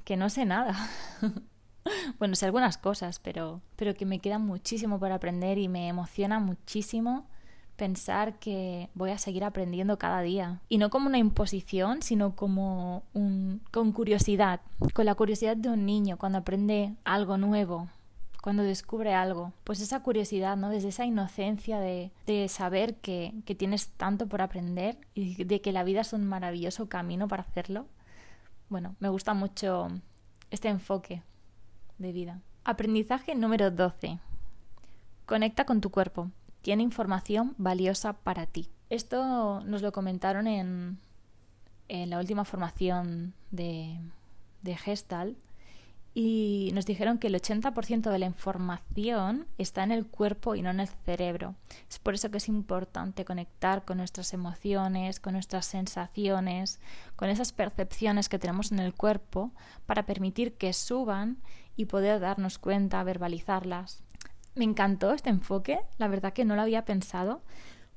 [0.03, 0.75] que no sé nada.
[2.19, 6.39] bueno, sé algunas cosas, pero pero que me queda muchísimo por aprender y me emociona
[6.39, 7.27] muchísimo
[7.81, 10.61] pensar que voy a seguir aprendiendo cada día.
[10.69, 14.61] Y no como una imposición, sino como un, con curiosidad,
[14.93, 17.89] con la curiosidad de un niño cuando aprende algo nuevo,
[18.39, 20.69] cuando descubre algo, pues esa curiosidad, ¿no?
[20.69, 25.71] Desde esa inocencia de, de saber que, que, tienes tanto por aprender y de que
[25.71, 27.87] la vida es un maravilloso camino para hacerlo.
[28.69, 29.87] Bueno, me gusta mucho
[30.51, 31.23] este enfoque
[31.97, 32.41] de vida.
[32.63, 34.19] Aprendizaje número 12.
[35.25, 36.29] Conecta con tu cuerpo.
[36.61, 38.69] Tiene información valiosa para ti.
[38.89, 40.99] Esto nos lo comentaron en,
[41.89, 43.99] la última formación de,
[44.61, 45.37] de Gestalt
[46.13, 50.69] y nos dijeron que el 80% de la información está en el cuerpo y no
[50.69, 51.55] en el cerebro.
[51.89, 56.81] Es por eso que es importante conectar con nuestras emociones, con nuestras sensaciones,
[57.15, 59.51] con esas percepciones que tenemos en el cuerpo
[59.85, 61.37] para permitir que suban
[61.77, 64.03] y poder darnos cuenta, verbalizarlas.
[64.55, 67.41] Me encantó este enfoque, la verdad que no lo había pensado,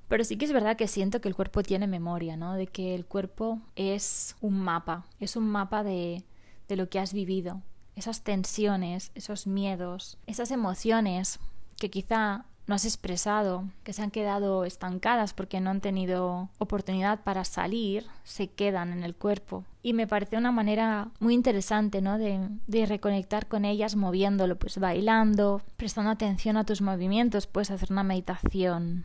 [0.08, 2.54] pero sí que es verdad que siento que el cuerpo tiene memoria, ¿no?
[2.54, 6.24] De que el cuerpo es un mapa, es un mapa de,
[6.68, 7.62] de lo que has vivido,
[7.96, 11.40] esas tensiones, esos miedos, esas emociones
[11.78, 17.20] que quizá no has expresado, que se han quedado estancadas porque no han tenido oportunidad
[17.22, 19.64] para salir, se quedan en el cuerpo.
[19.82, 22.16] Y me parece una manera muy interesante, ¿no?
[22.18, 27.92] De, de reconectar con ellas moviéndolo, pues bailando, prestando atención a tus movimientos, puedes hacer
[27.92, 29.04] una meditación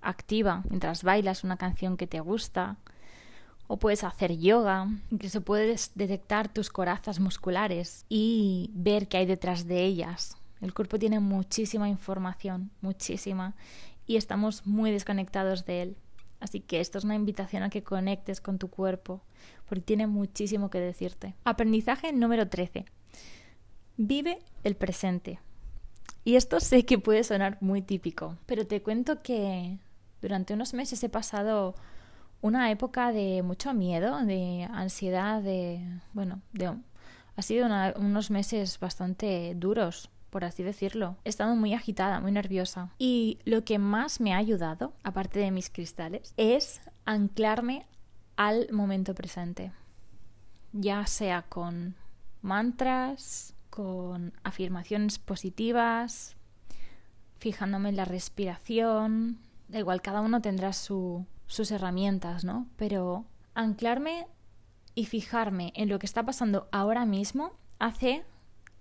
[0.00, 2.76] activa mientras bailas una canción que te gusta,
[3.68, 9.66] o puedes hacer yoga, incluso puedes detectar tus corazas musculares y ver qué hay detrás
[9.66, 10.36] de ellas.
[10.60, 13.54] El cuerpo tiene muchísima información, muchísima,
[14.06, 15.96] y estamos muy desconectados de él.
[16.40, 19.22] Así que esto es una invitación a que conectes con tu cuerpo,
[19.68, 21.34] porque tiene muchísimo que decirte.
[21.44, 22.84] Aprendizaje número 13.
[23.96, 25.40] Vive el presente.
[26.24, 29.78] Y esto sé que puede sonar muy típico, pero te cuento que
[30.20, 31.74] durante unos meses he pasado
[32.40, 36.00] una época de mucho miedo, de ansiedad, de...
[36.12, 36.74] bueno, de...
[37.36, 41.16] Ha sido unos meses bastante duros, por así decirlo.
[41.24, 42.90] He estado muy agitada, muy nerviosa.
[42.98, 47.86] Y lo que más me ha ayudado, aparte de mis cristales, es anclarme
[48.36, 49.72] al momento presente.
[50.72, 51.94] Ya sea con
[52.42, 56.36] mantras, con afirmaciones positivas,
[57.38, 59.38] fijándome en la respiración.
[59.68, 62.66] Da igual, cada uno tendrá su, sus herramientas, ¿no?
[62.76, 64.26] Pero anclarme
[64.94, 68.24] y fijarme en lo que está pasando ahora mismo hace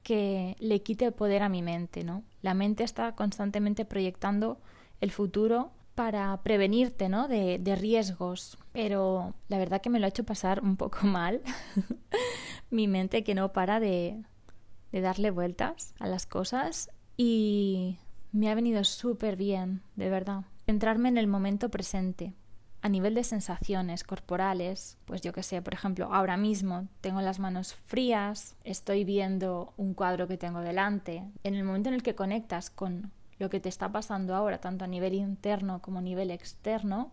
[0.06, 2.22] que le quite poder a mi mente, ¿no?
[2.44, 4.60] La mente está constantemente proyectando
[5.02, 7.28] el futuro para prevenirte, ¿no?
[7.28, 8.60] De, de riesgos.
[8.72, 11.42] Pero la verdad que me lo ha hecho pasar un poco mal.
[12.70, 14.22] mi mente que no para de,
[14.92, 17.98] de darle vueltas a las cosas y
[18.32, 20.44] me ha venido súper bien, de verdad.
[20.68, 22.36] Centrarme en el momento presente,
[22.86, 27.40] a nivel de sensaciones corporales, pues yo que sé, por ejemplo, ahora mismo tengo las
[27.40, 31.24] manos frías, estoy viendo un cuadro que tengo delante.
[31.44, 34.86] En el momento en el que conectas con lo que te está pasando ahora, tanto
[34.86, 37.10] a nivel interno como a nivel externo,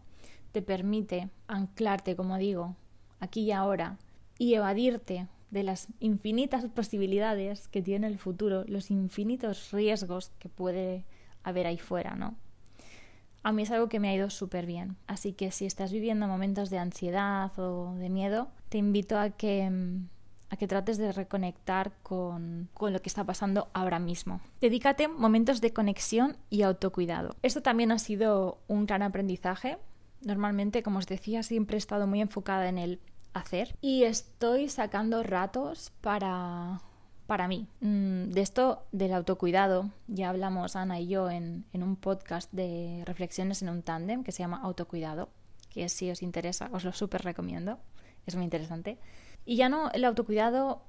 [0.52, 2.76] te permite anclarte, como digo,
[3.18, 3.96] aquí y ahora
[4.36, 11.06] y evadirte de las infinitas posibilidades que tiene el futuro, los infinitos riesgos que puede
[11.42, 12.34] haber ahí fuera, ¿no?
[13.42, 14.96] A mí es algo que me ha ido súper bien.
[15.06, 19.70] Así que si estás viviendo momentos de ansiedad o de miedo, te invito a que,
[20.48, 24.40] a que trates de reconectar con, con lo que está pasando ahora mismo.
[24.60, 27.34] Dedícate momentos de conexión y autocuidado.
[27.42, 29.78] Esto también ha sido un gran aprendizaje.
[30.22, 33.00] Normalmente, como os decía, siempre he estado muy enfocada en el
[33.34, 36.80] hacer y estoy sacando ratos para
[37.32, 37.66] para mí.
[37.80, 43.62] Mm, de esto del autocuidado ya hablamos Ana y yo en, un podcast de reflexiones
[43.62, 45.30] en un tándem que se llama Autocuidado,
[45.70, 47.78] que si os interesa os lo súper recomiendo,
[48.26, 48.98] es muy interesante.
[49.46, 50.82] Y ya no, el autocuidado,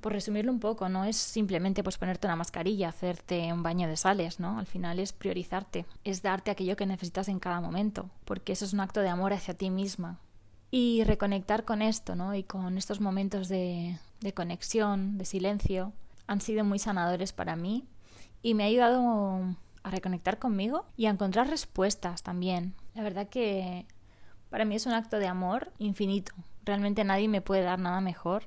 [0.00, 3.96] por resumirlo un poco, no es simplemente pues ponerte una mascarilla, hacerte un baño de
[3.96, 4.60] sales, ¿no?
[4.60, 8.72] Al final es priorizarte, es darte aquello que necesitas en cada momento, porque eso es
[8.72, 10.20] un acto de amor hacia ti misma.
[10.70, 12.36] Y reconectar con esto, ¿no?
[12.36, 15.92] Y con estos momentos de, de conexión, de silencio,
[16.26, 17.84] han sido muy sanadores para mí
[18.42, 22.74] y me ha ayudado a reconectar conmigo y a encontrar respuestas también.
[22.94, 23.86] La verdad que
[24.50, 26.32] para mí es un acto de amor infinito.
[26.64, 28.44] Realmente nadie me puede dar nada mejor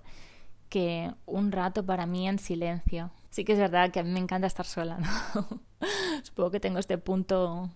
[0.70, 3.12] que un rato para mí en silencio.
[3.30, 5.48] Sí que es verdad que a mí me encanta estar sola, ¿no?
[6.24, 7.70] Supongo que tengo este punto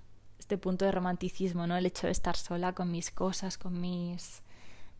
[0.45, 1.75] este punto de romanticismo, ¿no?
[1.75, 4.43] El hecho de estar sola con mis cosas, con mis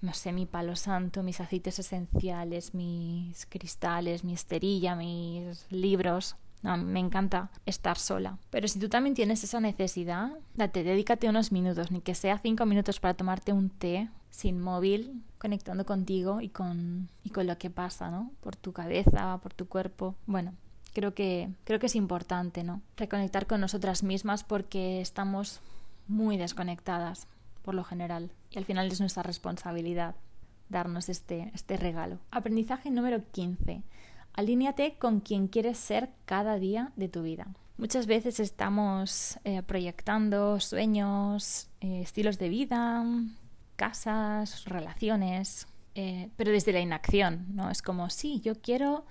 [0.02, 6.36] no sé, mi palo santo, mis aceites esenciales, mis cristales, mi esterilla, mis libros.
[6.64, 8.38] me encanta estar sola.
[8.50, 12.66] Pero si tú también tienes esa necesidad, date, dedícate unos minutos, ni que sea cinco
[12.66, 17.70] minutos para tomarte un té sin móvil, conectando contigo y con, y con lo que
[17.70, 18.32] pasa, ¿no?
[18.42, 20.16] Por tu cabeza, por tu cuerpo.
[20.26, 20.54] Bueno,
[20.94, 22.82] creo que, creo que es importante, ¿no?
[22.98, 25.62] Reconectar con nosotras mismas porque estamos
[26.08, 27.28] muy desconectadas
[27.66, 28.32] por lo general.
[28.52, 30.16] Y al final es nuestra responsabilidad
[30.70, 32.20] darnos este, este regalo.
[32.32, 33.82] Aprendizaje número 15.
[34.34, 37.48] Alíñate con quien quieres ser cada día de tu vida.
[37.78, 43.04] Muchas veces estamos eh, proyectando sueños, eh, estilos de vida,
[43.76, 47.70] casas, relaciones, eh, pero desde la inacción, ¿no?
[47.70, 49.06] Es como, sí, yo quiero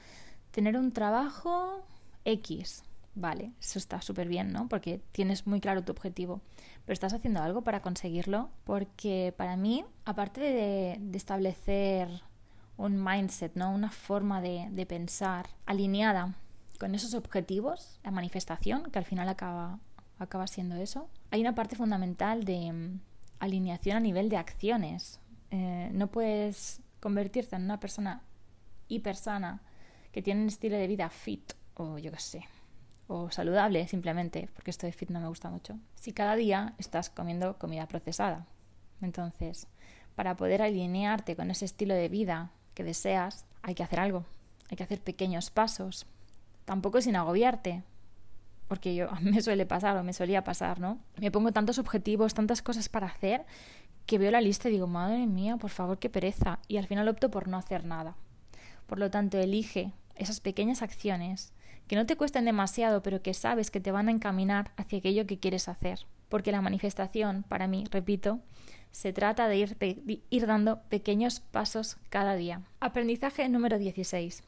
[0.51, 1.85] tener un trabajo
[2.25, 2.85] X,
[3.17, 4.69] Vale, eso está súper bien, ¿no?
[4.69, 6.40] Porque tienes muy claro tu objetivo.
[6.85, 8.50] Pero estás haciendo algo para conseguirlo.
[8.64, 12.08] Porque para mí, aparte de, establecer
[12.76, 13.72] un mindset, ¿no?
[13.72, 16.35] Una forma de, pensar alineada
[16.78, 19.78] con esos objetivos, la manifestación, que al final acaba,
[20.18, 23.00] acaba siendo eso, hay una parte fundamental de mm,
[23.38, 25.20] alineación a nivel de acciones.
[25.50, 28.22] Eh, no puedes convertirte en una persona
[28.88, 29.62] hipersana
[30.10, 32.44] que tiene un estilo de vida fit o yo qué sé,
[33.07, 37.11] o saludable simplemente, porque esto de fit no me gusta mucho, si cada día estás
[37.11, 38.46] comiendo comida procesada.
[39.02, 39.67] Entonces,
[40.15, 44.25] para poder alinearte con ese estilo de vida que deseas, hay que hacer algo,
[44.71, 46.07] hay que hacer pequeños pasos,
[46.65, 47.83] tampoco sin agobiarte,
[48.69, 50.98] porque yo me suele pasar o me solía pasar, ¿no?
[51.19, 53.44] Me pongo tantos objetivos, tantas cosas para hacer
[54.07, 57.09] que veo la lista y digo, madre mía, por favor, qué pereza, y al final
[57.09, 58.17] opto por no hacer nada.
[58.87, 61.52] Por lo tanto, elige esas pequeñas acciones
[61.87, 65.26] que no te cuesten demasiado, pero que sabes que te van a encaminar hacia aquello
[65.26, 66.00] que quieres hacer.
[66.28, 68.40] Porque la manifestación, para mí, repito,
[68.90, 69.76] se trata de ir,
[70.30, 72.62] ir dando pequeños pasos cada día.
[72.80, 74.44] Aprendizaje número 16.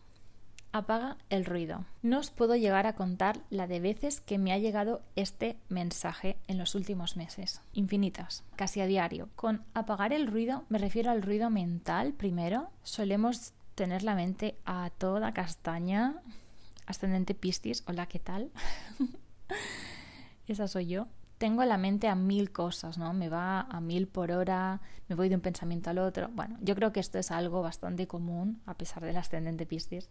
[0.73, 1.85] Apaga el ruido.
[2.03, 6.37] No os puedo llegar a contar la de veces que me ha llegado este mensaje
[6.49, 7.63] en los últimos meses.
[7.73, 9.31] Infinitas, casi a diario.
[9.37, 12.69] Con apagar el ruido me refiero al ruido mental primero.
[12.83, 16.17] Solemos tener la mente a toda castaña.
[16.87, 18.51] Ascendente Piscis, hola, ¿qué tal?
[20.47, 21.09] Esa soy yo.
[21.39, 23.13] Tengo la mente a mil cosas, ¿no?
[23.13, 26.31] Me va a mil por hora, me voy de un pensamiento al otro.
[26.33, 30.09] Bueno, yo creo que esto es algo bastante común, a pesar del ascendente Piscis,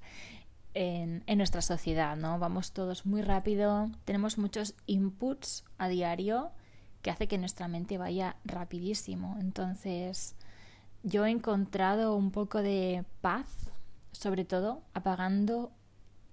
[0.76, 2.38] en, en, nuestra sociedad, ¿no?
[2.38, 6.52] Vamos todos muy rápido, tenemos muchos inputs a diario
[7.02, 9.38] que hace que nuestra mente vaya rapidísimo.
[9.40, 10.36] Entonces,
[11.02, 13.48] yo he encontrado un poco de paz,
[14.12, 15.72] sobre todo apagando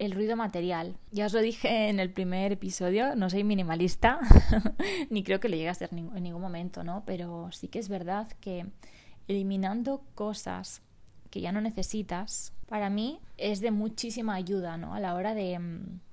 [0.04, 0.96] el ruido material.
[1.12, 4.18] Ya os lo dije en el primer episodio, no soy minimalista,
[5.10, 7.04] ni creo que lo llegue a ser en ningún momento, ¿no?
[7.06, 8.66] Pero sí que es verdad que
[9.28, 10.82] eliminando cosas
[11.30, 14.92] que ya no necesitas, para mí es de muchísima ayuda, ¿no?
[14.94, 15.60] A la hora de,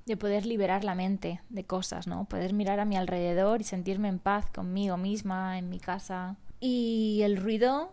[0.06, 2.26] de poder liberar la mente de cosas, ¿no?
[2.26, 6.38] Poder mirar a mi alrededor y sentirme en paz conmigo misma, en mi casa.
[6.60, 7.92] Y el ruido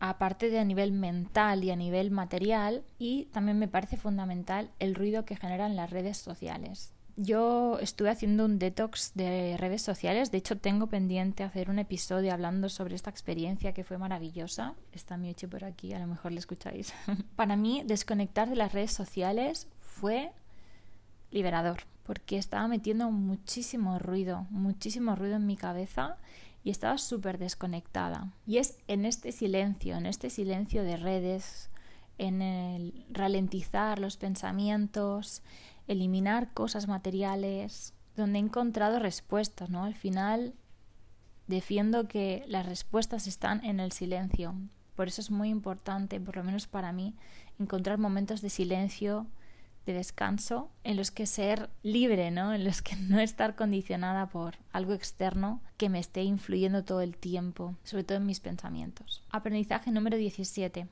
[0.00, 4.94] aparte de a nivel mental y a nivel material, y también me parece fundamental el
[4.94, 6.92] ruido que generan las redes sociales.
[7.20, 12.32] Yo estuve haciendo un detox de redes sociales, de hecho tengo pendiente hacer un episodio
[12.32, 14.74] hablando sobre esta experiencia que fue maravillosa.
[14.92, 16.94] Está mi hecho por aquí, a lo mejor le escucháis.
[17.34, 20.30] Para mí, desconectar de las redes sociales fue
[21.32, 26.18] liberador, porque estaba metiendo muchísimo ruido, muchísimo ruido en mi cabeza
[26.70, 28.32] estaba súper desconectada.
[28.46, 31.70] Y es en este silencio, en este silencio de redes,
[32.18, 35.42] en el ralentizar los pensamientos,
[35.86, 39.84] eliminar cosas materiales, donde he encontrado respuestas, ¿no?
[39.84, 40.54] Al final
[41.46, 44.54] defiendo que las respuestas están en el silencio.
[44.94, 47.14] Por eso es muy importante, por lo menos para mí,
[47.58, 49.26] encontrar momentos de silencio
[49.88, 52.52] de descanso en los que ser libre, ¿no?
[52.52, 57.16] En los que no estar condicionada por algo externo que me esté influyendo todo el
[57.16, 59.24] tiempo, sobre todo en mis pensamientos.
[59.30, 60.86] Aprendizaje número 17.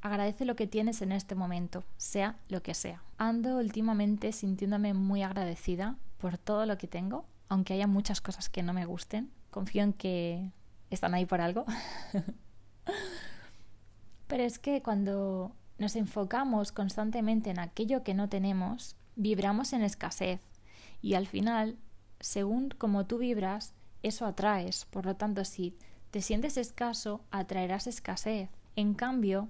[0.00, 3.02] Agradece lo que tienes en este momento, sea lo que sea.
[3.18, 8.62] Ando últimamente sintiéndome muy agradecida por todo lo que tengo, aunque haya muchas cosas que
[8.62, 9.30] no me gusten.
[9.50, 10.52] Confío en que
[10.90, 11.64] están ahí por algo.
[14.28, 20.40] Pero es que cuando nos enfocamos constantemente en aquello que no tenemos, vibramos en escasez
[21.00, 21.76] y al final,
[22.20, 24.84] según como tú vibras, eso atraes.
[24.86, 25.76] Por lo tanto, si
[26.10, 28.50] te sientes escaso, atraerás escasez.
[28.76, 29.48] En cambio,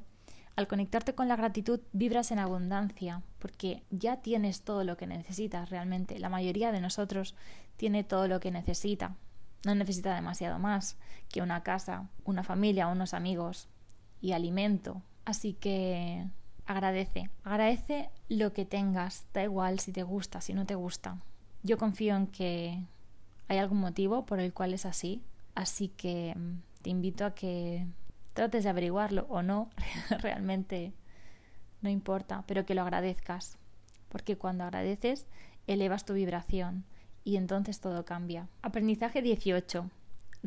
[0.56, 5.70] al conectarte con la gratitud, vibras en abundancia, porque ya tienes todo lo que necesitas
[5.70, 6.18] realmente.
[6.18, 7.34] La mayoría de nosotros
[7.76, 9.14] tiene todo lo que necesita.
[9.64, 10.96] No necesita demasiado más
[11.30, 13.68] que una casa, una familia, unos amigos
[14.20, 16.24] y alimento, Así que
[16.64, 21.18] agradece, agradece lo que tengas, da igual si te gusta, si no te gusta.
[21.62, 22.82] Yo confío en que
[23.46, 25.22] hay algún motivo por el cual es así,
[25.54, 27.86] así que mm, te invito a que
[28.32, 29.68] trates de averiguarlo o no,
[30.22, 30.94] realmente
[31.82, 33.58] no importa, pero que lo agradezcas,
[34.08, 35.26] porque cuando agradeces
[35.66, 36.86] elevas tu vibración
[37.22, 38.48] y entonces todo cambia.
[38.62, 39.90] Aprendizaje 18.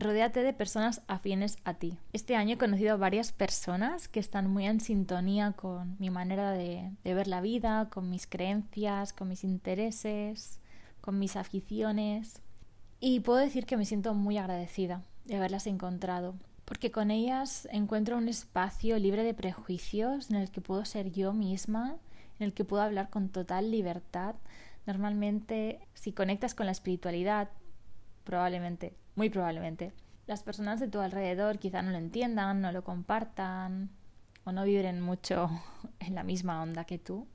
[0.01, 1.95] Rodéate de personas afines a ti.
[2.11, 6.49] Este año he conocido a varias personas que están muy en sintonía con mi manera
[6.49, 10.59] de, ver la vida, con mis creencias, con mis intereses,
[11.01, 12.41] con mis aficiones.
[12.99, 16.33] Y puedo decir que me siento muy agradecida de haberlas encontrado,
[16.65, 21.31] porque con ellas encuentro un espacio libre de prejuicios en el que puedo ser yo
[21.31, 21.97] misma,
[22.39, 24.33] en el que puedo hablar con total libertad.
[24.87, 27.49] Normalmente, si conectas con la espiritualidad,
[28.23, 29.93] probablemente muy probablemente.
[30.27, 33.89] Las personas de tu alrededor quizá no lo entiendan, no lo compartan
[34.43, 35.49] o no vibren mucho
[35.99, 37.27] en la misma onda que tú.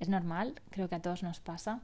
[0.00, 1.80] Es normal, creo que a todos nos pasa.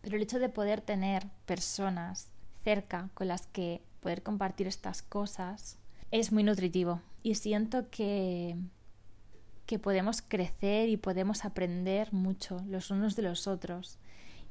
[0.00, 2.28] Pero el hecho de poder tener personas
[2.64, 5.78] cerca con las que poder compartir estas cosas
[6.10, 8.56] es muy nutritivo y siento que
[9.66, 13.98] que podemos crecer y podemos aprender mucho los unos de los otros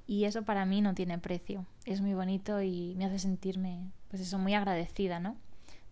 [0.07, 1.65] Y eso para mí no tiene precio.
[1.85, 5.37] Es muy bonito y me hace sentirme, pues eso, muy agradecida, ¿no?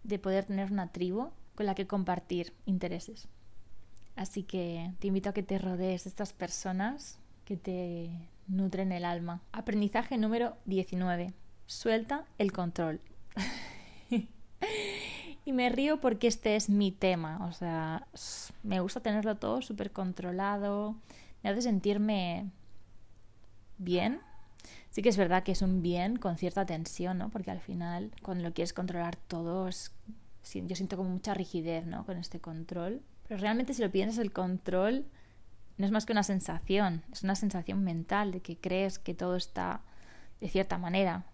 [0.04, 3.28] De poder tener una tribu con la que compartir intereses.
[4.16, 8.10] Así que te invito a que te rodees de estas personas que te
[8.48, 9.42] nutren el alma.
[9.52, 11.34] Aprendizaje número 19.
[11.68, 13.00] Suelta el control.
[15.46, 17.46] y me río porque este es mi tema.
[17.48, 18.08] O sea,
[18.64, 20.96] me gusta tenerlo todo súper controlado.
[21.42, 22.50] Me hace sentirme
[23.80, 24.22] bien.
[24.92, 27.30] Sí que es verdad que es un bien con cierta tensión, ¿no?
[27.30, 32.06] Porque al final, cuando lo quieres controlar todo, yo siento como mucha rigidez, ¿no?
[32.06, 33.02] Con este control.
[33.28, 35.06] Pero realmente si lo piensas, el control
[35.78, 39.36] no es más que una sensación, es una sensación mental de que crees que todo
[39.36, 39.82] está
[40.42, 41.26] de cierta manera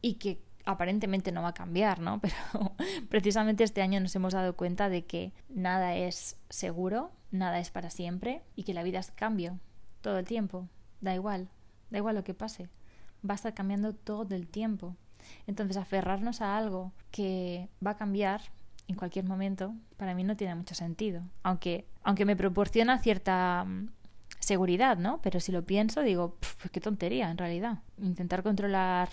[0.00, 2.20] y que aparentemente no va a cambiar, ¿no?
[2.20, 2.34] Pero
[3.08, 7.90] precisamente este año nos hemos dado cuenta de que nada es seguro, nada es para
[7.90, 9.58] siempre y que la vida es cambio
[10.00, 10.68] todo el tiempo,
[11.00, 11.50] da igual,
[11.90, 12.68] da igual lo que pase,
[13.28, 14.96] va a estar cambiando todo el tiempo.
[15.46, 18.42] Entonces aferrarnos a algo que va a cambiar
[18.88, 21.22] en cualquier momento, para mí no tiene mucho sentido.
[21.42, 23.88] Aunque, aunque me proporciona cierta mm,
[24.40, 25.20] seguridad, ¿no?
[25.22, 27.78] Pero si lo pienso, digo, pues qué tontería en realidad.
[27.98, 29.10] Intentar controlar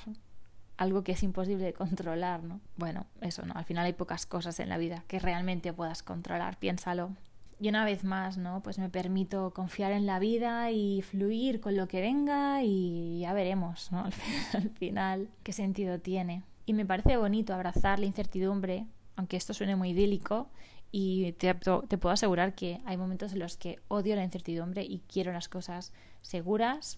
[0.78, 2.60] algo que es imposible de controlar, ¿no?
[2.76, 3.54] Bueno, eso, ¿no?
[3.56, 7.12] Al final hay pocas cosas en la vida que realmente puedas controlar, piénsalo.
[7.60, 8.62] Y una vez más, ¿no?
[8.62, 13.34] Pues me permito confiar en la vida y fluir con lo que venga y ya
[13.34, 14.06] veremos, ¿no?
[14.54, 16.44] Al final, qué sentido tiene.
[16.66, 18.86] Y me parece bonito abrazar la incertidumbre
[19.18, 20.48] aunque esto suene muy idílico,
[20.90, 25.00] y te, te, puedo asegurar que hay momentos en los que odio la incertidumbre y
[25.12, 25.92] quiero las cosas
[26.22, 26.98] seguras.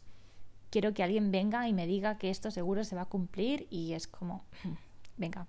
[0.70, 3.94] Quiero que alguien venga y me diga que esto seguro se va a cumplir y
[3.94, 4.44] es como,
[5.18, 5.48] venga,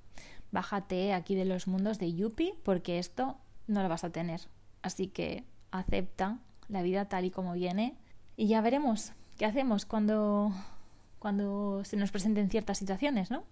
[0.53, 3.37] bájate aquí de los mundos de Yuppie porque esto
[3.67, 4.41] no lo vas a tener.
[4.83, 7.95] Así que acepta la vida tal y como viene
[8.37, 10.53] y ya veremos qué hacemos cuando,
[11.19, 13.45] cuando se nos presenten ciertas situaciones, ¿no?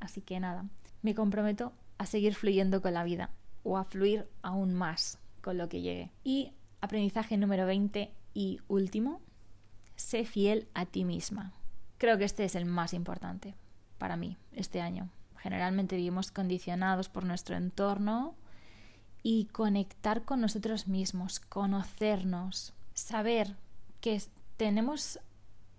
[0.00, 0.66] Así que nada,
[1.02, 3.30] me comprometo a seguir fluyendo con la vida
[3.62, 6.10] o a fluir aún más con lo que llegue.
[6.22, 9.20] Y aprendizaje número 20 y último,
[9.96, 11.52] sé fiel a ti misma.
[11.98, 13.54] Creo que este es el más importante
[13.98, 15.08] para mí este año.
[15.38, 18.34] Generalmente vivimos condicionados por nuestro entorno
[19.24, 23.56] y conectar con nosotros mismos, conocernos, saber
[24.00, 24.22] que
[24.58, 25.18] tenemos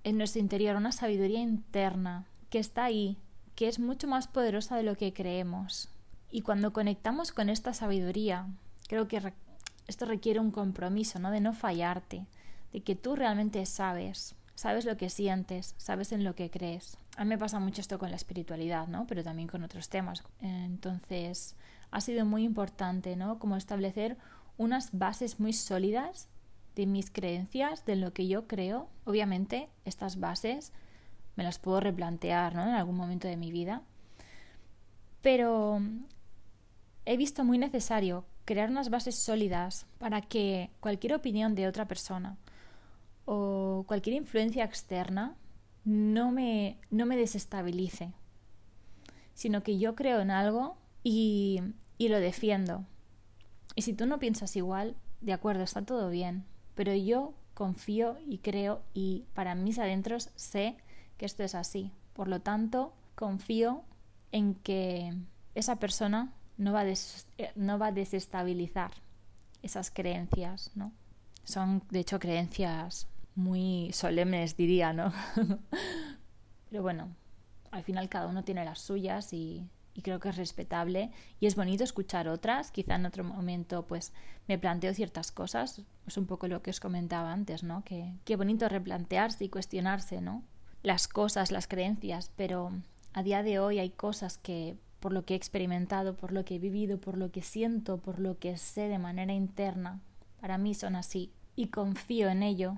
[0.03, 3.17] en nuestro interior una sabiduría interna que está ahí,
[3.55, 5.89] que es mucho más poderosa de lo que creemos,
[6.31, 8.47] y cuando conectamos con esta sabiduría,
[8.87, 9.33] creo que
[9.87, 11.29] esto requiere un compromiso, ¿no?
[11.29, 12.25] De no fallarte,
[12.73, 16.97] de que tú realmente sabes, sabes lo que sientes, sabes en lo que crees.
[17.15, 19.05] A mí me pasa mucho esto con la espiritualidad, ¿no?
[19.07, 20.23] Pero también con otros temas.
[20.41, 21.55] Entonces,
[21.95, 23.39] ha sido muy importante, ¿no?
[23.39, 24.17] Como establecer
[24.57, 26.27] unas bases muy sólidas
[26.75, 28.89] de mis creencias, de lo que yo creo.
[29.05, 30.73] Obviamente, estas bases
[31.37, 32.63] me las puedo replantear, ¿no?
[32.63, 33.81] En algún momento de mi vida.
[35.21, 35.79] Pero
[37.05, 42.35] he visto muy necesario crear unas bases sólidas para que cualquier opinión de otra persona
[43.23, 45.37] o cualquier influencia externa
[45.85, 48.11] no me, no me desestabilice,
[49.33, 50.75] sino que yo creo en algo
[51.07, 51.61] y,
[51.97, 52.85] y lo defiendo.
[53.75, 58.39] Y si tú no piensas igual, de acuerdo, está todo bien, pero yo confío y
[58.39, 60.77] creo y para mis adentros sé
[61.17, 61.91] que esto es así.
[62.13, 63.83] Por lo tanto, confío
[64.31, 65.13] en que
[65.55, 66.95] esa persona no va, a eh,
[67.55, 68.91] no va a desestabilizar
[69.61, 70.91] esas creencias, ¿no?
[71.43, 75.11] Son, de hecho, creencias muy solemnes, diría, ¿no?
[76.69, 77.09] Pero bueno,
[77.71, 81.55] al final cada uno tiene las suyas y, y, creo que es respetable y es
[81.55, 82.71] bonito escuchar otras.
[82.71, 84.13] Quizá en otro momento pues
[84.47, 85.81] me planteo ciertas cosas.
[86.05, 87.83] Es un poco lo que os comentaba antes, ¿no?
[87.83, 90.43] Que qué bonito replantearse y cuestionarse, ¿no?
[90.83, 92.71] Las cosas, las creencias, pero
[93.13, 96.55] a día de hoy hay cosas que por lo que he experimentado, por lo que
[96.55, 100.01] he vivido, por lo que siento, por lo que sé de manera interna.
[100.41, 102.77] Para mí son así y confío en ello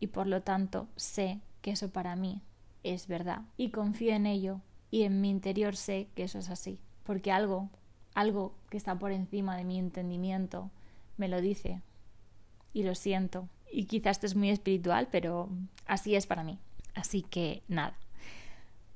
[0.00, 2.42] y por lo tanto sé que eso para mí
[2.82, 4.60] es verdad y confío en ello
[4.92, 7.68] y en mi interior sé que eso es así porque algo,
[8.14, 10.70] algo que está por encima de mi entendimiento
[11.16, 11.82] me lo dice
[12.72, 15.48] y lo siento y quizás esto es muy espiritual pero
[15.86, 16.60] así es para mí
[16.94, 17.96] así que nada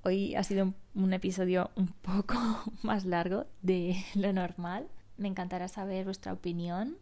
[0.06, 2.36] Hoy ha sido un, episodio un poco
[2.84, 4.86] más largo de lo normal.
[5.16, 6.96] Me encantará saber vuestra opinión.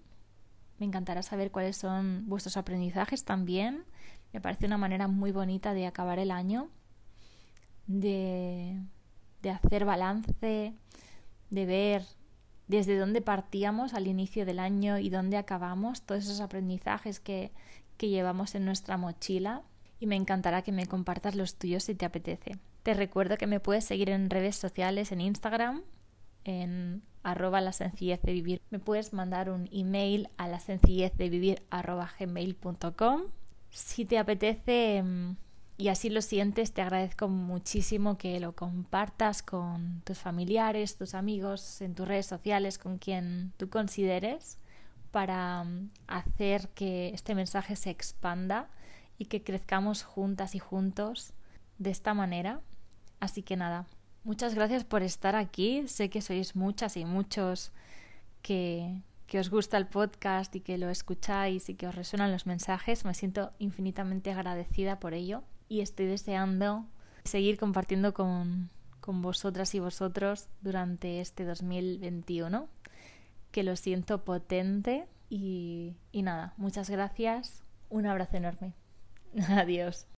[0.78, 3.84] Me encantará saber cuáles son vuestros aprendizajes también.
[4.32, 6.70] Me parece una manera muy bonita de acabar el año,
[7.86, 8.80] de,
[9.42, 10.74] de hacer balance,
[11.50, 12.04] de ver
[12.66, 17.52] desde dónde partíamos al inicio del año y dónde acabamos, todos esos aprendizajes que,
[17.96, 19.62] que llevamos en nuestra mochila
[20.00, 22.58] y me encantará que me compartas los tuyos si te apetece.
[22.82, 25.82] Te recuerdo que me puedes seguir en redes sociales, en Instagram,
[26.44, 28.60] en arroba la sencillez de vivir.
[28.70, 33.22] Me puedes mandar un email a la sencillez de vivir arroba gmail.com.
[33.70, 35.36] Si te apetece mm,
[35.76, 41.80] y así lo sientes, te agradezco muchísimo que lo compartas con tus familiares, tus amigos,
[41.80, 44.58] en tus redes sociales, con quien tú consideres,
[45.10, 48.68] para mm, hacer que este mensaje se expanda
[49.18, 51.32] y que crezcamos juntas y juntos
[51.78, 52.60] de esta manera.
[53.18, 53.86] Así que nada,
[54.22, 55.88] muchas gracias por estar aquí.
[55.88, 57.72] Sé que sois muchas y muchos
[58.42, 62.46] que, que os gusta el podcast y que lo escucháis y que os resuenan los
[62.46, 63.04] mensajes.
[63.04, 66.84] Me siento infinitamente agradecida por ello y estoy deseando
[67.24, 72.68] seguir compartiendo con, con vosotras y vosotros durante este 2021,
[73.50, 78.74] que lo siento potente y, y nada, muchas gracias, un abrazo enorme.
[79.48, 80.06] Adiós.